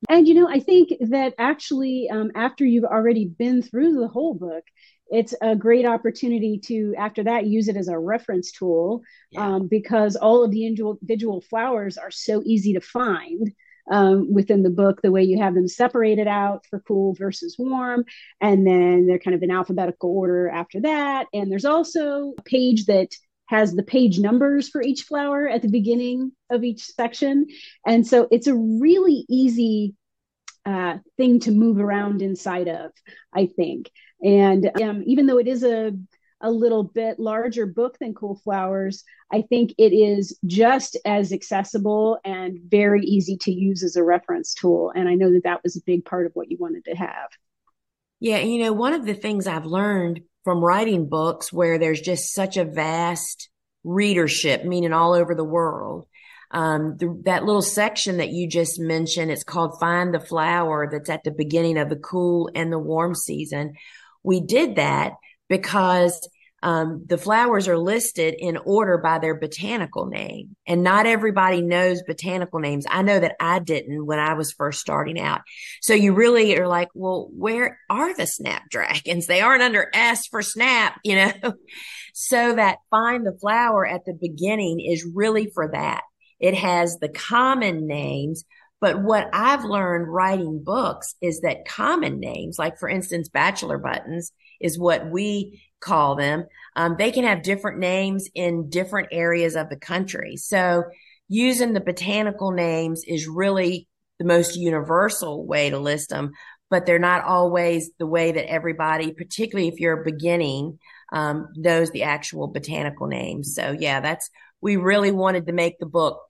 And 0.09 0.27
you 0.27 0.35
know, 0.35 0.49
I 0.49 0.61
think 0.61 0.91
that 1.01 1.35
actually, 1.39 2.09
um, 2.11 2.31
after 2.35 2.65
you've 2.65 2.85
already 2.85 3.27
been 3.27 3.63
through 3.63 4.01
the 4.01 4.09
whole 4.09 4.35
book, 4.35 4.65
it's 5.09 5.35
a 5.41 5.55
great 5.55 5.87
opportunity 5.87 6.61
to, 6.67 6.95
after 6.99 7.25
that, 7.25 7.47
use 7.47 7.69
it 7.69 7.77
as 7.77 7.89
a 7.89 7.99
reference 7.99 8.53
tool 8.53 9.03
yeah. 9.31 9.47
um, 9.47 9.69
because 9.69 10.17
all 10.17 10.45
of 10.45 10.51
the 10.51 10.67
individual 10.67 11.41
flowers 11.41 11.97
are 11.97 12.11
so 12.11 12.43
easy 12.45 12.73
to 12.75 12.81
find 12.81 13.53
um, 13.91 14.33
within 14.33 14.63
the 14.63 14.71
book, 14.71 15.01
the 15.03 15.13
way 15.13 15.23
you 15.23 15.39
have 15.39 15.55
them 15.55 15.69
separated 15.69 16.27
out 16.27 16.65
for 16.69 16.81
cool 16.81 17.15
versus 17.15 17.57
warm. 17.59 18.05
And 18.41 18.67
then 18.67 19.07
they're 19.07 19.19
kind 19.19 19.35
of 19.35 19.43
in 19.43 19.51
alphabetical 19.51 20.11
order 20.11 20.49
after 20.49 20.81
that. 20.81 21.27
And 21.33 21.51
there's 21.51 21.65
also 21.65 22.35
a 22.39 22.43
page 22.43 22.87
that 22.87 23.09
has 23.47 23.75
the 23.75 23.83
page 23.83 24.19
numbers 24.19 24.69
for 24.69 24.83
each 24.83 25.03
flower 25.03 25.49
at 25.49 25.63
the 25.63 25.69
beginning 25.69 26.33
of 26.51 26.65
each 26.65 26.85
section. 26.85 27.47
And 27.87 28.07
so 28.07 28.27
it's 28.31 28.49
a 28.49 28.55
really 28.55 29.25
easy 29.29 29.95
uh, 30.65 30.99
thing 31.17 31.39
to 31.41 31.53
move 31.53 31.79
around 31.79 32.23
inside 32.23 32.67
of, 32.67 32.91
I 33.33 33.47
think. 33.47 33.91
And 34.23 34.71
um, 34.83 35.05
even 35.07 35.27
though 35.27 35.39
it 35.39 35.47
is 35.47 35.63
a 35.63 35.93
a 36.41 36.51
little 36.51 36.83
bit 36.83 37.19
larger 37.19 37.67
book 37.67 37.99
than 37.99 38.15
Cool 38.15 38.41
Flowers, 38.45 39.05
I 39.33 39.43
think 39.43 39.75
it 39.79 39.93
is 39.93 40.39
just 40.47 40.97
as 41.05 41.33
accessible 41.33 42.19
and 42.25 42.59
very 42.69 43.03
easy 43.05 43.37
to 43.39 43.53
use 43.53 43.83
as 43.83 43.97
a 43.97 44.05
reference 44.05 44.55
tool. 44.55 44.93
And 44.95 45.09
I 45.09 45.15
know 45.15 45.33
that 45.33 45.45
that 45.45 45.63
was 45.63 45.77
a 45.77 45.83
big 45.85 46.05
part 46.05 46.27
of 46.27 46.33
what 46.35 46.51
you 46.51 46.57
wanted 46.59 46.85
to 46.85 46.95
have. 46.95 47.31
Yeah. 48.21 48.39
You 48.39 48.65
know, 48.65 48.73
one 48.73 48.93
of 48.93 49.07
the 49.07 49.15
things 49.15 49.47
I've 49.47 49.67
learned 49.67 50.21
from 50.45 50.63
writing 50.63 51.09
books 51.09 51.53
where 51.53 51.79
there's 51.79 52.01
just 52.01 52.33
such 52.33 52.57
a 52.57 52.65
vast 52.65 53.49
readership, 53.83 54.65
meaning 54.65 54.93
all 54.93 55.13
over 55.13 55.35
the 55.35 55.45
world. 55.45 56.07
Um, 56.53 56.97
the, 56.99 57.21
that 57.25 57.45
little 57.45 57.63
section 57.63 58.19
that 58.19 58.31
you 58.31 58.49
just 58.49 58.79
mentioned, 58.79 59.31
it's 59.31 59.43
called 59.43 59.81
Find 59.81 60.15
the 60.15 60.21
Flower 60.21 60.89
that's 60.91 61.11
at 61.11 61.25
the 61.25 61.33
beginning 61.33 61.79
of 61.79 61.89
the 61.89 61.97
cool 61.97 62.51
and 62.55 62.73
the 62.73 62.79
warm 62.79 63.15
season. 63.15 63.75
We 64.23 64.41
did 64.41 64.77
that 64.77 65.15
because 65.49 66.29
um, 66.63 67.05
the 67.07 67.19
flowers 67.19 67.69
are 67.69 67.79
listed 67.79 68.35
in 68.39 68.57
order 68.57 68.99
by 68.99 69.19
their 69.19 69.39
botanical 69.39 70.07
name. 70.07 70.57
And 70.67 70.83
not 70.83 71.07
everybody 71.07 71.63
knows 71.63 72.03
botanical 72.03 72.61
names. 72.61 72.87
I 72.89 73.03
know 73.03 73.21
that 73.21 73.37
I 73.39 73.59
didn't 73.59 74.05
when 74.05 74.19
I 74.19 74.35
was 74.35 74.53
first 74.53 74.81
starting 74.81 75.21
out. 75.21 75.43
So 75.81 75.95
you 75.95 76.13
really 76.13 76.59
are 76.59 76.67
like, 76.67 76.89
well, 76.95 77.29
where 77.33 77.79
are 77.91 78.17
the 78.17 78.27
snapdragons? 78.27 79.27
They 79.27 79.43
aren't 79.43 79.63
under 79.63 79.91
S 79.93 80.27
for 80.27 80.43
snap, 80.43 80.99
you 81.05 81.17
know? 81.17 81.33
so 82.15 82.55
that 82.55 82.79
find 82.91 83.25
the 83.27 83.39
flower 83.41 83.87
at 83.87 84.05
the 84.05 84.19
beginning 84.21 84.81
is 84.81 85.09
really 85.15 85.51
for 85.55 85.71
that. 85.73 86.03
It 86.41 86.55
has 86.55 86.99
the 86.99 87.09
common 87.09 87.87
names, 87.87 88.45
but 88.81 89.01
what 89.01 89.29
I've 89.33 89.65
learned 89.65 90.13
writing 90.13 90.63
books 90.65 91.15
is 91.21 91.43
that 91.43 91.69
common 91.69 92.19
names, 92.19 92.59
like 92.59 92.79
for 92.79 92.89
instance, 92.89 93.29
bachelor 93.29 93.79
buttons, 93.79 94.33
is 94.61 94.79
what 94.79 95.11
we 95.11 95.63
call 95.81 96.17
them. 96.17 96.47
Um, 96.75 96.97
they 96.99 97.11
can 97.11 97.25
have 97.25 97.43
different 97.43 97.79
names 97.79 98.29
in 98.35 98.71
different 98.71 99.09
areas 99.13 99.57
of 99.57 99.69
the 99.69 99.77
country. 99.77 100.37
So 100.37 100.85
using 101.29 101.73
the 101.73 101.81
botanical 101.81 102.51
names 102.51 103.03
is 103.07 103.27
really 103.27 103.89
the 104.19 104.25
most 104.25 104.57
universal 104.57 105.47
way 105.47 105.71
to 105.71 105.79
list 105.79 106.11
them, 106.11 106.33
but 106.71 106.87
they're 106.87 106.99
not 106.99 107.25
always 107.25 107.91
the 107.99 108.07
way 108.07 108.33
that 108.33 108.51
everybody, 108.51 109.13
particularly 109.13 109.69
if 109.69 109.81
you're 109.81 110.05
beginning, 110.05 110.79
um, 111.13 111.49
knows 111.55 111.91
the 111.91 112.05
actual 112.05 112.49
botanical 112.49 113.07
names. 113.07 113.55
So 113.55 113.77
yeah, 113.79 114.01
that's, 114.01 114.31
we 114.61 114.77
really 114.77 115.13
wanted 115.13 115.47
to 115.47 115.53
make 115.53 115.79
the 115.79 115.87
book 115.87 116.21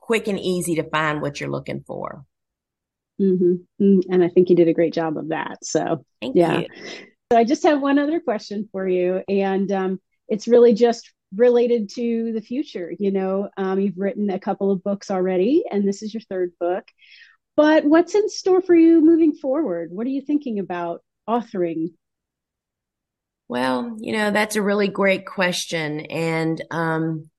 quick 0.00 0.28
and 0.28 0.38
easy 0.38 0.76
to 0.76 0.88
find 0.88 1.20
what 1.20 1.40
you're 1.40 1.50
looking 1.50 1.82
for. 1.86 2.24
Mm-hmm. 3.20 4.00
And 4.10 4.24
I 4.24 4.28
think 4.28 4.50
you 4.50 4.56
did 4.56 4.68
a 4.68 4.72
great 4.72 4.94
job 4.94 5.16
of 5.16 5.28
that. 5.28 5.64
So, 5.64 6.04
Thank 6.20 6.36
yeah. 6.36 6.60
You. 6.60 6.66
So 7.32 7.38
I 7.38 7.44
just 7.44 7.62
have 7.62 7.80
one 7.80 7.98
other 7.98 8.20
question 8.20 8.68
for 8.72 8.86
you, 8.86 9.22
and 9.26 9.72
um, 9.72 10.00
it's 10.28 10.46
really 10.46 10.74
just 10.74 11.10
related 11.34 11.88
to 11.94 12.30
the 12.34 12.42
future. 12.42 12.92
You 12.98 13.10
know, 13.10 13.48
um, 13.56 13.80
you've 13.80 13.96
written 13.96 14.28
a 14.28 14.38
couple 14.38 14.70
of 14.70 14.84
books 14.84 15.10
already, 15.10 15.64
and 15.70 15.88
this 15.88 16.02
is 16.02 16.12
your 16.12 16.20
third 16.28 16.52
book. 16.60 16.84
But 17.56 17.86
what's 17.86 18.14
in 18.14 18.28
store 18.28 18.60
for 18.60 18.74
you 18.74 19.00
moving 19.00 19.32
forward? 19.32 19.92
What 19.92 20.06
are 20.06 20.10
you 20.10 20.20
thinking 20.20 20.58
about 20.58 21.02
authoring? 21.26 21.94
Well, 23.48 23.96
you 23.98 24.12
know, 24.12 24.30
that's 24.30 24.56
a 24.56 24.62
really 24.62 24.88
great 24.88 25.24
question. 25.24 26.00
And 26.00 26.62
um, 26.70 27.30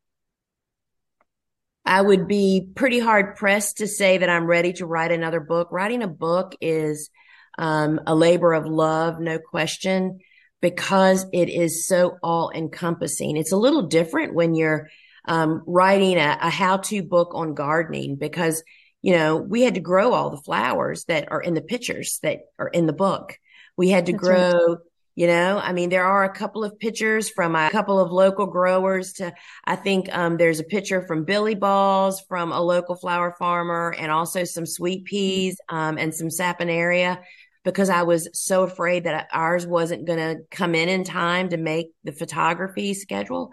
I 1.85 2.01
would 2.01 2.27
be 2.27 2.67
pretty 2.73 2.97
hard 2.97 3.35
pressed 3.35 3.77
to 3.77 3.87
say 3.87 4.17
that 4.17 4.29
I'm 4.29 4.47
ready 4.47 4.73
to 4.73 4.87
write 4.87 5.11
another 5.11 5.39
book. 5.39 5.67
Writing 5.71 6.01
a 6.01 6.07
book 6.07 6.55
is 6.61 7.11
um, 7.57 7.99
a 8.07 8.15
labor 8.15 8.53
of 8.53 8.65
love, 8.65 9.19
no 9.19 9.39
question 9.39 10.19
because 10.61 11.25
it 11.33 11.49
is 11.49 11.85
so 11.85 12.17
all 12.23 12.49
encompassing. 12.55 13.35
It's 13.35 13.51
a 13.51 13.57
little 13.57 13.83
different 13.83 14.33
when 14.33 14.55
you're 14.55 14.89
um, 15.27 15.61
writing 15.67 16.17
a, 16.17 16.37
a 16.41 16.49
how 16.49 16.77
to 16.77 17.03
book 17.03 17.31
on 17.33 17.53
gardening 17.53 18.15
because, 18.15 18.63
you 19.01 19.13
know, 19.13 19.35
we 19.35 19.61
had 19.61 19.75
to 19.75 19.81
grow 19.81 20.13
all 20.13 20.29
the 20.29 20.41
flowers 20.41 21.03
that 21.05 21.31
are 21.31 21.41
in 21.41 21.53
the 21.53 21.61
pictures 21.61 22.19
that 22.23 22.39
are 22.57 22.69
in 22.69 22.85
the 22.85 22.93
book. 22.93 23.37
We 23.75 23.89
had 23.89 24.05
to 24.05 24.13
That's 24.13 24.23
grow, 24.23 24.51
right. 24.51 24.77
you 25.15 25.27
know, 25.27 25.59
I 25.61 25.73
mean, 25.73 25.89
there 25.89 26.05
are 26.05 26.23
a 26.23 26.33
couple 26.33 26.63
of 26.63 26.79
pictures 26.79 27.29
from 27.29 27.55
a 27.55 27.69
couple 27.69 27.99
of 27.99 28.11
local 28.11 28.45
growers 28.45 29.13
to, 29.13 29.33
I 29.65 29.75
think, 29.75 30.07
um, 30.15 30.37
there's 30.37 30.61
a 30.61 30.63
picture 30.65 31.01
from 31.05 31.25
Billy 31.25 31.55
Balls 31.55 32.21
from 32.29 32.53
a 32.53 32.61
local 32.61 32.95
flower 32.95 33.35
farmer 33.37 33.93
and 33.97 34.11
also 34.11 34.45
some 34.45 34.65
sweet 34.65 35.03
peas, 35.03 35.59
um, 35.67 35.97
and 35.97 36.15
some 36.15 36.29
saponaria 36.29 37.19
because 37.63 37.89
I 37.89 38.03
was 38.03 38.29
so 38.33 38.63
afraid 38.63 39.05
that 39.05 39.29
ours 39.31 39.65
wasn't 39.65 40.05
going 40.05 40.19
to 40.19 40.43
come 40.51 40.75
in 40.75 40.89
in 40.89 41.03
time 41.03 41.49
to 41.49 41.57
make 41.57 41.91
the 42.03 42.11
photography 42.11 42.93
schedule. 42.93 43.51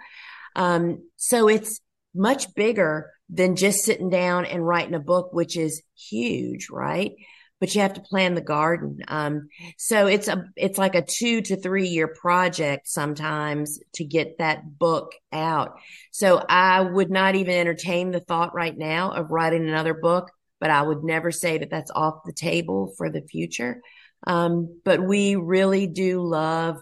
Um, 0.57 1.09
so 1.17 1.49
it's 1.49 1.81
much 2.15 2.55
bigger 2.55 3.11
than 3.29 3.57
just 3.57 3.85
sitting 3.85 4.11
down 4.11 4.45
and 4.45 4.67
writing 4.67 4.95
a 4.95 5.01
book, 5.01 5.33
which 5.33 5.57
is 5.57 5.83
huge, 5.97 6.69
right? 6.71 7.13
But 7.61 7.75
you 7.75 7.83
have 7.83 7.95
to 7.95 8.01
plan 8.01 8.35
the 8.35 8.41
garden. 8.41 9.01
Um, 9.07 9.49
so 9.77 10.07
it's 10.07 10.29
a, 10.29 10.47
it's 10.57 10.79
like 10.79 10.95
a 10.95 11.05
two 11.07 11.43
to 11.43 11.57
three 11.57 11.89
year 11.89 12.09
project 12.09 12.89
sometimes 12.89 13.79
to 13.95 14.05
get 14.05 14.39
that 14.39 14.79
book 14.79 15.13
out. 15.31 15.77
So 16.11 16.43
I 16.49 16.81
would 16.81 17.11
not 17.11 17.35
even 17.35 17.55
entertain 17.55 18.11
the 18.11 18.21
thought 18.21 18.55
right 18.55 18.77
now 18.77 19.13
of 19.13 19.31
writing 19.31 19.69
another 19.69 19.95
book, 19.95 20.31
but 20.59 20.71
I 20.71 20.83
would 20.83 21.05
never 21.05 21.31
say 21.31 21.59
that 21.59 21.71
that's 21.71 21.91
off 21.95 22.25
the 22.25 22.33
table 22.33 22.93
for 22.97 23.11
the 23.11 23.23
future. 23.23 23.83
Um, 24.27 24.81
but 24.85 25.03
we 25.03 25.37
really 25.37 25.87
do 25.87 26.23
love 26.23 26.77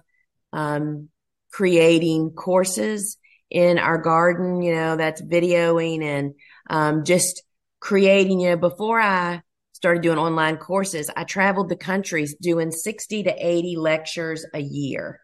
um, 0.52 1.08
creating 1.52 2.30
courses 2.30 3.16
in 3.50 3.78
our 3.78 3.98
garden, 3.98 4.60
you 4.60 4.74
know, 4.74 4.96
that's 4.96 5.22
videoing 5.22 6.02
and 6.02 6.34
um, 6.68 7.04
just 7.04 7.42
creating, 7.80 8.40
you 8.40 8.50
know, 8.50 8.56
before 8.56 9.00
I 9.00 9.42
started 9.72 10.02
doing 10.02 10.18
online 10.18 10.56
courses, 10.56 11.10
I 11.16 11.24
traveled 11.24 11.68
the 11.68 11.76
countries 11.76 12.36
doing 12.40 12.70
60 12.70 13.22
to 13.22 13.34
80 13.38 13.76
lectures 13.76 14.44
a 14.52 14.60
year 14.60 15.20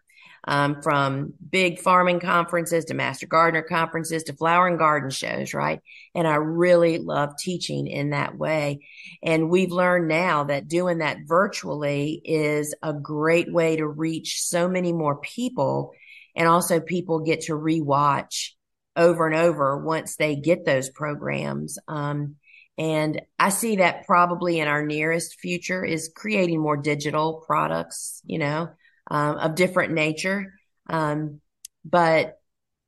um, 0.47 0.83
from 0.83 1.33
big 1.51 1.81
farming 1.81 2.21
conferences 2.21 2.87
to 2.87 2.95
master 2.95 3.27
gardener 3.27 3.63
conferences 3.63 4.25
to 4.25 4.35
flower 4.35 4.67
and 4.69 4.79
garden 4.79 5.11
shows, 5.11 5.55
right? 5.55 5.81
And 6.15 6.27
I 6.29 6.35
really 6.37 6.99
love 6.99 7.37
teaching 7.39 7.87
in 7.87 8.11
that 8.11 8.37
way. 8.37 8.81
And 9.23 9.49
we've 9.49 9.73
learned 9.73 10.09
now 10.09 10.45
that 10.45 10.69
doing 10.69 10.99
that 10.99 11.19
virtually 11.27 12.21
is 12.25 12.75
a 12.83 12.93
great 12.93 13.53
way 13.53 13.77
to 13.77 13.87
reach 13.87 14.43
so 14.43 14.69
many 14.69 14.93
more 14.93 15.17
people. 15.17 15.93
And 16.37 16.47
also 16.47 16.81
people 16.81 17.21
get 17.21 17.43
to 17.43 17.53
rewatch 17.53 18.51
over 18.97 19.27
and 19.27 19.37
over 19.37 19.79
once 19.79 20.17
they 20.17 20.37
get 20.37 20.65
those 20.65 20.91
programs. 20.91 21.79
Um, 21.89 22.37
and 22.77 23.23
I 23.39 23.51
see 23.51 23.77
that 23.77 24.05
probably 24.07 24.59
in 24.59 24.69
our 24.69 24.85
nearest 24.85 25.39
future 25.41 25.85
is 25.85 26.11
creating 26.15 26.61
more 26.61 26.77
digital 26.77 27.45
products, 27.47 28.21
you 28.27 28.39
know, 28.39 28.71
um, 29.11 29.37
of 29.37 29.55
different 29.55 29.93
nature. 29.93 30.55
Um, 30.89 31.41
but 31.85 32.39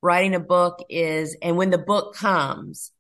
writing 0.02 0.35
a 0.35 0.40
book 0.40 0.85
is, 0.88 1.37
and 1.42 1.57
when 1.57 1.70
the 1.70 1.79
book 1.79 2.14
comes, 2.14 2.92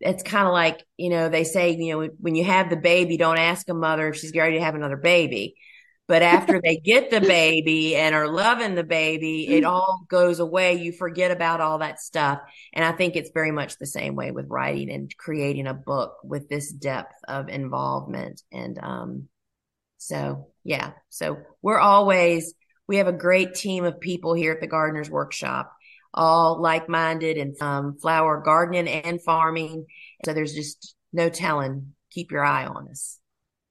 it's 0.00 0.22
kind 0.22 0.46
of 0.46 0.52
like, 0.52 0.84
you 0.96 1.10
know, 1.10 1.28
they 1.28 1.44
say, 1.44 1.76
you 1.76 1.92
know, 1.92 2.08
when 2.18 2.34
you 2.34 2.44
have 2.44 2.70
the 2.70 2.76
baby, 2.76 3.16
don't 3.16 3.38
ask 3.38 3.68
a 3.68 3.74
mother 3.74 4.08
if 4.08 4.16
she's 4.16 4.34
ready 4.34 4.56
to 4.58 4.64
have 4.64 4.74
another 4.74 4.96
baby. 4.96 5.56
But 6.08 6.22
after 6.22 6.60
they 6.62 6.76
get 6.76 7.10
the 7.10 7.20
baby 7.20 7.96
and 7.96 8.14
are 8.14 8.28
loving 8.28 8.74
the 8.74 8.84
baby, 8.84 9.46
it 9.48 9.64
all 9.64 10.04
goes 10.08 10.40
away. 10.40 10.74
You 10.74 10.92
forget 10.92 11.30
about 11.30 11.60
all 11.60 11.78
that 11.78 12.00
stuff. 12.00 12.40
And 12.72 12.84
I 12.84 12.92
think 12.92 13.16
it's 13.16 13.30
very 13.32 13.52
much 13.52 13.78
the 13.78 13.86
same 13.86 14.14
way 14.14 14.30
with 14.30 14.50
writing 14.50 14.90
and 14.90 15.16
creating 15.16 15.66
a 15.66 15.74
book 15.74 16.16
with 16.22 16.48
this 16.48 16.70
depth 16.70 17.14
of 17.26 17.48
involvement. 17.48 18.42
And, 18.52 18.78
um, 18.82 19.28
so 20.02 20.48
yeah, 20.64 20.92
so 21.10 21.38
we're 21.62 21.78
always, 21.78 22.54
we 22.88 22.96
have 22.96 23.06
a 23.06 23.12
great 23.12 23.54
team 23.54 23.84
of 23.84 24.00
people 24.00 24.34
here 24.34 24.52
at 24.52 24.60
the 24.60 24.66
Gardener's 24.66 25.08
Workshop, 25.10 25.72
all 26.12 26.60
like 26.60 26.88
minded 26.88 27.36
and 27.36 27.60
um, 27.62 27.96
flower 28.00 28.42
gardening 28.44 28.88
and 28.88 29.22
farming. 29.22 29.86
So 30.24 30.34
there's 30.34 30.54
just 30.54 30.96
no 31.12 31.28
telling. 31.28 31.94
Keep 32.10 32.32
your 32.32 32.44
eye 32.44 32.66
on 32.66 32.88
us. 32.88 33.18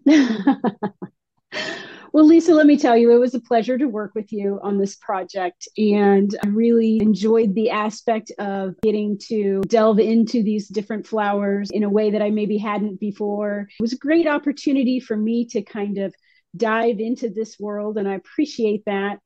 Well, 2.14 2.26
Lisa, 2.26 2.54
let 2.54 2.66
me 2.66 2.78
tell 2.78 2.98
you, 2.98 3.12
it 3.12 3.20
was 3.20 3.36
a 3.36 3.40
pleasure 3.40 3.78
to 3.78 3.88
work 3.88 4.12
with 4.16 4.34
you 4.34 4.60
on 4.62 4.78
this 4.78 4.98
project. 4.98 5.70
And 5.78 6.38
I 6.44 6.48
really 6.48 7.00
enjoyed 7.02 7.56
the 7.56 7.70
aspect 7.70 8.34
of 8.38 8.76
getting 8.82 9.18
to 9.30 9.62
delve 9.68 10.00
into 10.00 10.44
these 10.44 10.68
different 10.68 11.08
flowers 11.08 11.70
in 11.72 11.84
a 11.84 11.90
way 11.90 12.12
that 12.12 12.22
I 12.22 12.30
maybe 12.30 12.58
hadn't 12.58 13.00
before. 13.00 13.70
It 13.80 13.82
was 13.82 13.94
a 13.94 13.98
great 13.98 14.28
opportunity 14.28 15.00
for 15.00 15.16
me 15.16 15.46
to 15.48 15.62
kind 15.62 16.00
of 16.00 16.14
dive 16.58 17.00
into 17.00 17.30
this 17.30 17.58
world, 17.58 17.98
and 17.98 18.10
I 18.10 18.16
appreciate 18.16 18.84
that. 18.88 19.20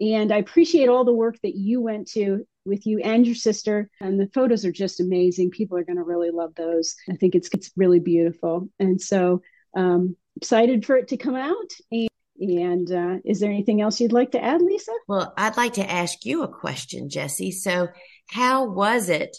And 0.00 0.32
I 0.32 0.38
appreciate 0.38 0.88
all 0.88 1.04
the 1.04 1.12
work 1.12 1.36
that 1.44 1.54
you 1.54 1.80
went 1.80 2.08
to 2.12 2.44
with 2.64 2.86
you 2.86 2.98
and 2.98 3.24
your 3.24 3.36
sister. 3.36 3.88
And 4.00 4.18
the 4.18 4.30
photos 4.34 4.64
are 4.64 4.72
just 4.72 4.98
amazing. 4.98 5.50
People 5.50 5.78
are 5.78 5.84
going 5.84 5.96
to 5.96 6.02
really 6.02 6.30
love 6.30 6.54
those. 6.56 6.96
I 7.08 7.14
think 7.14 7.36
it's 7.36 7.48
it's 7.52 7.70
really 7.76 8.00
beautiful. 8.00 8.68
And 8.80 9.00
so 9.00 9.42
um, 9.76 10.16
excited 10.36 10.84
for 10.84 10.96
it 10.96 11.08
to 11.08 11.16
come 11.16 11.36
out. 11.36 11.70
And 11.92 12.08
and 12.42 12.90
uh, 12.90 13.18
is 13.24 13.40
there 13.40 13.50
anything 13.50 13.80
else 13.80 14.00
you'd 14.00 14.12
like 14.12 14.32
to 14.32 14.42
add, 14.42 14.60
Lisa? 14.60 14.92
Well, 15.06 15.32
I'd 15.36 15.56
like 15.56 15.74
to 15.74 15.90
ask 15.90 16.24
you 16.24 16.42
a 16.42 16.48
question, 16.48 17.08
Jessi. 17.08 17.52
So, 17.52 17.88
how 18.28 18.68
was 18.68 19.08
it 19.08 19.36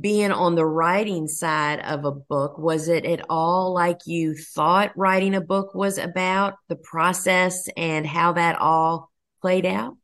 being 0.00 0.32
on 0.32 0.54
the 0.54 0.66
writing 0.66 1.28
side 1.28 1.80
of 1.80 2.04
a 2.04 2.12
book? 2.12 2.58
Was 2.58 2.88
it 2.88 3.04
at 3.04 3.24
all 3.28 3.72
like 3.72 4.00
you 4.06 4.34
thought 4.34 4.96
writing 4.96 5.34
a 5.34 5.40
book 5.40 5.74
was 5.74 5.98
about, 5.98 6.54
the 6.68 6.76
process 6.76 7.68
and 7.76 8.06
how 8.06 8.32
that 8.32 8.60
all 8.60 9.10
played 9.40 9.66
out? 9.66 9.96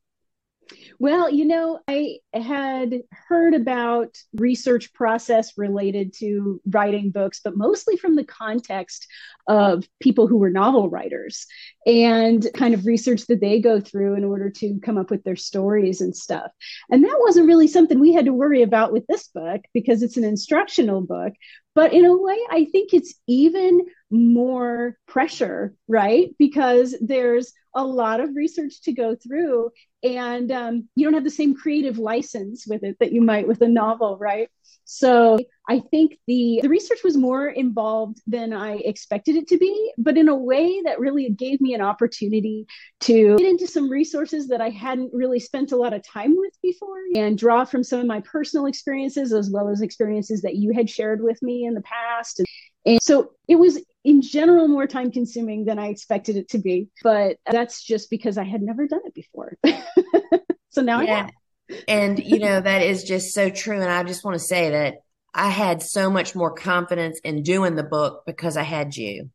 Well, 0.99 1.31
you 1.31 1.45
know, 1.45 1.81
I 1.87 2.19
had 2.33 3.03
heard 3.29 3.55
about 3.55 4.17
research 4.35 4.93
process 4.95 5.59
related 5.59 6.15
to 6.19 6.61
writing 6.69 7.11
books, 7.11 7.41
but 7.45 7.57
mostly 7.57 7.97
from 7.97 8.17
the 8.17 8.25
context 8.25 9.07
of 9.47 9.85
people 10.01 10.27
who 10.27 10.39
were 10.39 10.51
novel 10.51 10.89
writers 10.89 11.47
and 11.85 12.47
kind 12.55 12.75
of 12.75 12.87
research 12.87 13.27
that 13.27 13.41
they 13.41 13.61
go 13.61 13.81
through 13.81 14.15
in 14.15 14.25
order 14.25 14.51
to 14.51 14.81
come 14.83 14.97
up 14.99 15.11
with 15.11 15.23
their 15.25 15.37
stories 15.37 16.01
and 16.01 16.17
stuff. 16.17 16.51
And 16.91 17.05
that 17.05 17.21
wasn't 17.21 17.47
really 17.47 17.69
something 17.69 18.01
we 18.01 18.13
had 18.13 18.25
to 18.25 18.33
worry 18.33 18.63
about 18.63 18.93
with 18.93 19.07
this 19.07 19.29
book 19.29 19.63
because 19.75 20.03
it's 20.03 20.17
an 20.17 20.25
instructional 20.25 21.01
book. 21.01 21.35
But 21.75 21.93
in 21.93 22.07
a 22.07 22.17
way, 22.17 22.39
I 22.51 22.65
think 22.73 22.95
it's 22.95 23.15
even 23.27 23.83
more 24.11 24.97
pressure, 25.07 25.75
right? 25.87 26.35
Because 26.39 26.95
there's 27.01 27.53
a 27.77 27.85
lot 27.85 28.21
of 28.21 28.35
research 28.35 28.83
to 28.83 28.93
go 28.93 29.15
through. 29.15 29.71
And 30.03 30.51
um, 30.51 30.89
you 30.97 31.05
don't 31.05 31.15
have 31.15 31.25
the 31.25 31.31
same 31.31 31.55
creative 31.55 31.99
license 31.99 32.67
with 32.67 32.83
it 32.83 32.97
that 33.01 33.13
you 33.13 33.23
might 33.23 33.47
with 33.47 33.63
a 33.63 33.69
novel 33.69 34.19
right? 34.19 34.49
So 34.85 35.39
i 35.69 35.81
think 35.91 36.17
the 36.29 36.61
the 36.63 36.69
research 36.69 37.01
was 37.03 37.17
more 37.17 37.49
involved 37.49 38.21
than 38.27 38.53
i 38.53 38.77
expected 38.77 39.35
it 39.35 39.49
to 39.49 39.59
be 39.59 39.93
but 39.99 40.17
in 40.17 40.29
a 40.29 40.37
way 40.37 40.81
that 40.85 41.01
really 41.01 41.29
gave 41.31 41.61
me 41.61 41.75
an 41.75 41.81
opportunity 41.81 42.67
to 43.01 43.37
get 43.37 43.49
into 43.49 43.67
some 43.67 43.91
resources 43.91 44.47
that 44.47 44.61
i 44.61 44.69
hadn't 44.71 45.13
really 45.13 45.41
spent 45.41 45.73
a 45.73 45.77
lot 45.77 45.93
of 45.93 46.07
time 46.07 46.37
with 46.37 46.53
before 46.63 46.97
and 47.15 47.39
draw 47.39 47.65
from 47.65 47.83
some 47.83 48.01
of 48.01 48.07
my 48.07 48.21
personal 48.21 48.67
experiences 48.67 49.33
as 49.33 49.51
well 49.51 49.69
as 49.69 49.81
experiences 49.81 50.43
that 50.43 50.57
you 50.57 50.73
had 50.73 50.91
shared 50.91 51.23
with 51.23 51.41
me 51.43 51.65
in 51.65 51.75
the 51.75 51.83
past. 51.83 52.39
And, 52.39 52.47
and 52.87 52.99
so 53.03 53.33
it 53.49 53.57
was 53.57 53.81
in 54.07 54.23
general 54.23 54.69
more 54.69 54.87
time 54.87 55.11
consuming 55.11 55.65
than 55.65 55.81
I 55.81 55.89
expected 55.89 56.37
it 56.37 56.51
to 56.51 56.59
be. 56.59 56.89
But 57.03 57.39
that's 57.51 57.83
just 57.83 58.09
because 58.09 58.39
I 58.39 58.45
had 58.45 58.63
never 58.63 58.87
done 58.87 59.01
it 59.05 59.15
before. 59.15 59.59
so 60.71 60.81
now 60.81 61.01
yeah. 61.01 61.29
I 61.29 61.75
and 61.89 62.17
you 62.17 62.39
know 62.39 62.61
that 62.61 62.83
is 62.83 63.03
just 63.03 63.35
so 63.35 63.51
true 63.51 63.81
and 63.81 63.91
I 63.91 64.05
just 64.05 64.25
want 64.25 64.37
to 64.37 64.45
say 64.45 64.71
that 64.71 64.99
I 65.35 65.49
had 65.49 65.83
so 65.83 66.09
much 66.09 66.37
more 66.37 66.53
confidence 66.53 67.21
in 67.25 67.43
doing 67.43 67.75
the 67.75 67.83
book 67.83 68.23
because 68.25 68.57
I 68.57 68.63
had 68.63 68.97
you. 68.97 69.31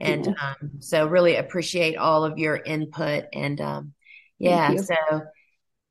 And 0.00 0.26
um, 0.28 0.70
so 0.80 1.06
really 1.06 1.36
appreciate 1.36 1.96
all 1.96 2.24
of 2.24 2.38
your 2.38 2.56
input. 2.56 3.24
And 3.34 3.60
um, 3.60 3.92
yeah, 4.38 4.74
so 4.76 5.22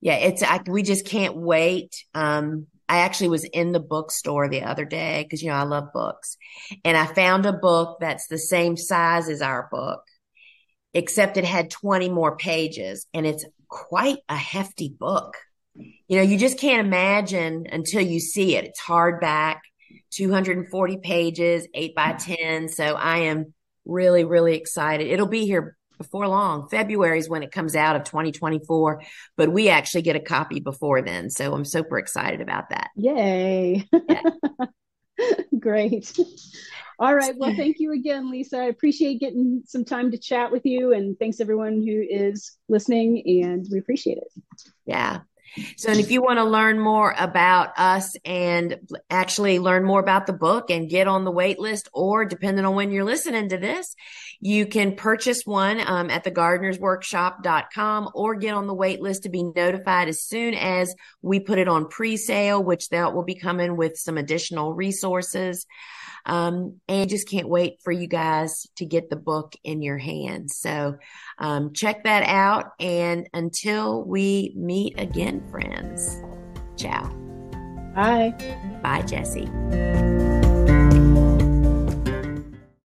yeah, 0.02 0.16
it's, 0.16 0.44
I, 0.44 0.62
we 0.68 0.84
just 0.84 1.06
can't 1.06 1.36
wait. 1.36 2.04
Um, 2.14 2.68
I 2.88 3.00
actually 3.00 3.30
was 3.30 3.44
in 3.44 3.72
the 3.72 3.80
bookstore 3.80 4.48
the 4.48 4.64
other 4.64 4.86
day 4.86 5.24
because, 5.24 5.42
you 5.42 5.50
know, 5.50 5.56
I 5.56 5.64
love 5.64 5.94
books 5.94 6.38
and 6.84 6.96
I 6.96 7.06
found 7.06 7.46
a 7.46 7.54
book 7.54 7.98
that's 8.00 8.28
the 8.28 8.38
same 8.38 8.78
size 8.78 9.28
as 9.28 9.42
our 9.42 9.68
book, 9.72 10.02
except 10.94 11.38
it 11.38 11.46
had 11.46 11.70
20 11.70 12.10
more 12.10 12.38
pages 12.38 13.08
and 13.14 13.26
it's 13.26 13.46
quite 13.68 14.20
a 14.30 14.36
hefty 14.36 14.90
book. 14.90 15.36
You 15.76 16.18
know, 16.18 16.22
you 16.22 16.38
just 16.38 16.60
can't 16.60 16.86
imagine 16.86 17.66
until 17.72 18.02
you 18.02 18.20
see 18.20 18.56
it. 18.56 18.66
It's 18.66 18.82
hardback, 18.82 19.60
240 20.12 20.98
pages, 20.98 21.68
eight 21.74 21.96
by 21.96 22.14
10. 22.14 22.70
So 22.70 22.96
I 22.96 23.20
am 23.20 23.54
really, 23.86 24.24
really 24.24 24.56
excited. 24.56 25.08
It'll 25.08 25.28
be 25.28 25.46
here 25.46 25.76
before 25.98 26.28
long. 26.28 26.68
February 26.70 27.20
is 27.20 27.30
when 27.30 27.44
it 27.44 27.52
comes 27.52 27.76
out 27.76 27.96
of 27.96 28.04
2024, 28.04 29.02
but 29.38 29.52
we 29.52 29.70
actually 29.70 30.02
get 30.02 30.16
a 30.16 30.20
copy 30.20 30.60
before 30.60 31.02
then. 31.02 31.30
So 31.30 31.54
I'm 31.54 31.66
super 31.66 31.98
excited 31.98 32.42
about 32.42 32.70
that. 32.70 32.90
Yay. 32.96 33.88
Yeah. 33.92 34.22
Great. 35.60 36.18
All 36.98 37.14
right. 37.14 37.36
Well, 37.38 37.54
thank 37.56 37.78
you 37.80 37.92
again, 37.92 38.32
Lisa. 38.32 38.58
I 38.58 38.64
appreciate 38.66 39.20
getting 39.20 39.64
some 39.66 39.84
time 39.84 40.12
to 40.12 40.18
chat 40.18 40.52
with 40.52 40.66
you. 40.66 40.94
And 40.94 41.18
thanks 41.20 41.40
everyone 41.40 41.86
who 41.86 42.06
is 42.10 42.58
listening, 42.70 43.22
and 43.44 43.66
we 43.72 43.80
appreciate 43.80 44.18
it. 44.18 44.28
Yeah. 44.86 45.22
So, 45.78 45.90
and 45.90 46.00
if 46.00 46.12
you 46.12 46.22
want 46.22 46.40
to 46.40 46.44
learn 46.44 46.80
more 46.80 47.16
about 47.18 47.78
us 47.78 48.16
and 48.26 48.78
actually 49.10 49.60
learn 49.60 49.86
more 49.86 50.00
about 50.00 50.28
the 50.28 50.34
book 50.34 50.70
and 50.70 50.90
get 50.90 51.08
on 51.08 51.24
the 51.24 51.32
wait 51.32 51.60
list, 51.60 51.88
or 51.94 52.26
depending 52.26 52.66
on 52.66 52.76
when 52.76 52.92
you're 52.92 53.06
listening 53.06 53.50
to 53.50 53.58
this, 53.58 53.96
you 54.40 54.66
can 54.66 54.96
purchase 54.96 55.42
one 55.46 55.80
um, 55.86 56.10
at 56.10 56.24
thegardenersworkshop.com 56.24 58.10
or 58.14 58.36
get 58.36 58.54
on 58.54 58.68
the 58.68 58.74
wait 58.74 59.02
list 59.02 59.24
to 59.24 59.30
be 59.30 59.44
notified 59.44 60.08
as 60.08 60.22
soon 60.22 60.54
as 60.54 60.94
we 61.22 61.40
put 61.40 61.60
it 61.60 61.68
on 61.68 61.88
pre 61.88 62.18
sale, 62.18 62.64
which 62.64 62.90
that 62.90 63.14
will 63.14 63.24
be 63.24 63.36
coming 63.36 63.78
with 63.78 63.98
some 63.98 64.18
additional 64.18 64.74
resources. 64.74 65.66
Um, 66.28 66.80
and 66.88 67.08
just 67.08 67.30
can't 67.30 67.48
wait 67.48 67.82
for 67.84 67.92
you 67.92 68.08
guys 68.08 68.66
to 68.78 68.86
get 68.86 69.12
the 69.12 69.16
book 69.16 69.56
in 69.64 69.84
your 69.84 70.00
hands. 70.00 70.58
So 70.58 70.98
um, 71.38 71.74
check 71.74 72.04
that 72.06 72.24
out. 72.24 72.72
And 72.80 73.30
until 73.34 74.04
we 74.04 74.52
meet 74.56 75.00
again, 75.00 75.48
friends, 75.52 76.20
ciao. 76.78 77.08
Bye. 77.96 78.34
Bye, 78.82 79.04
Jessi. 79.04 80.25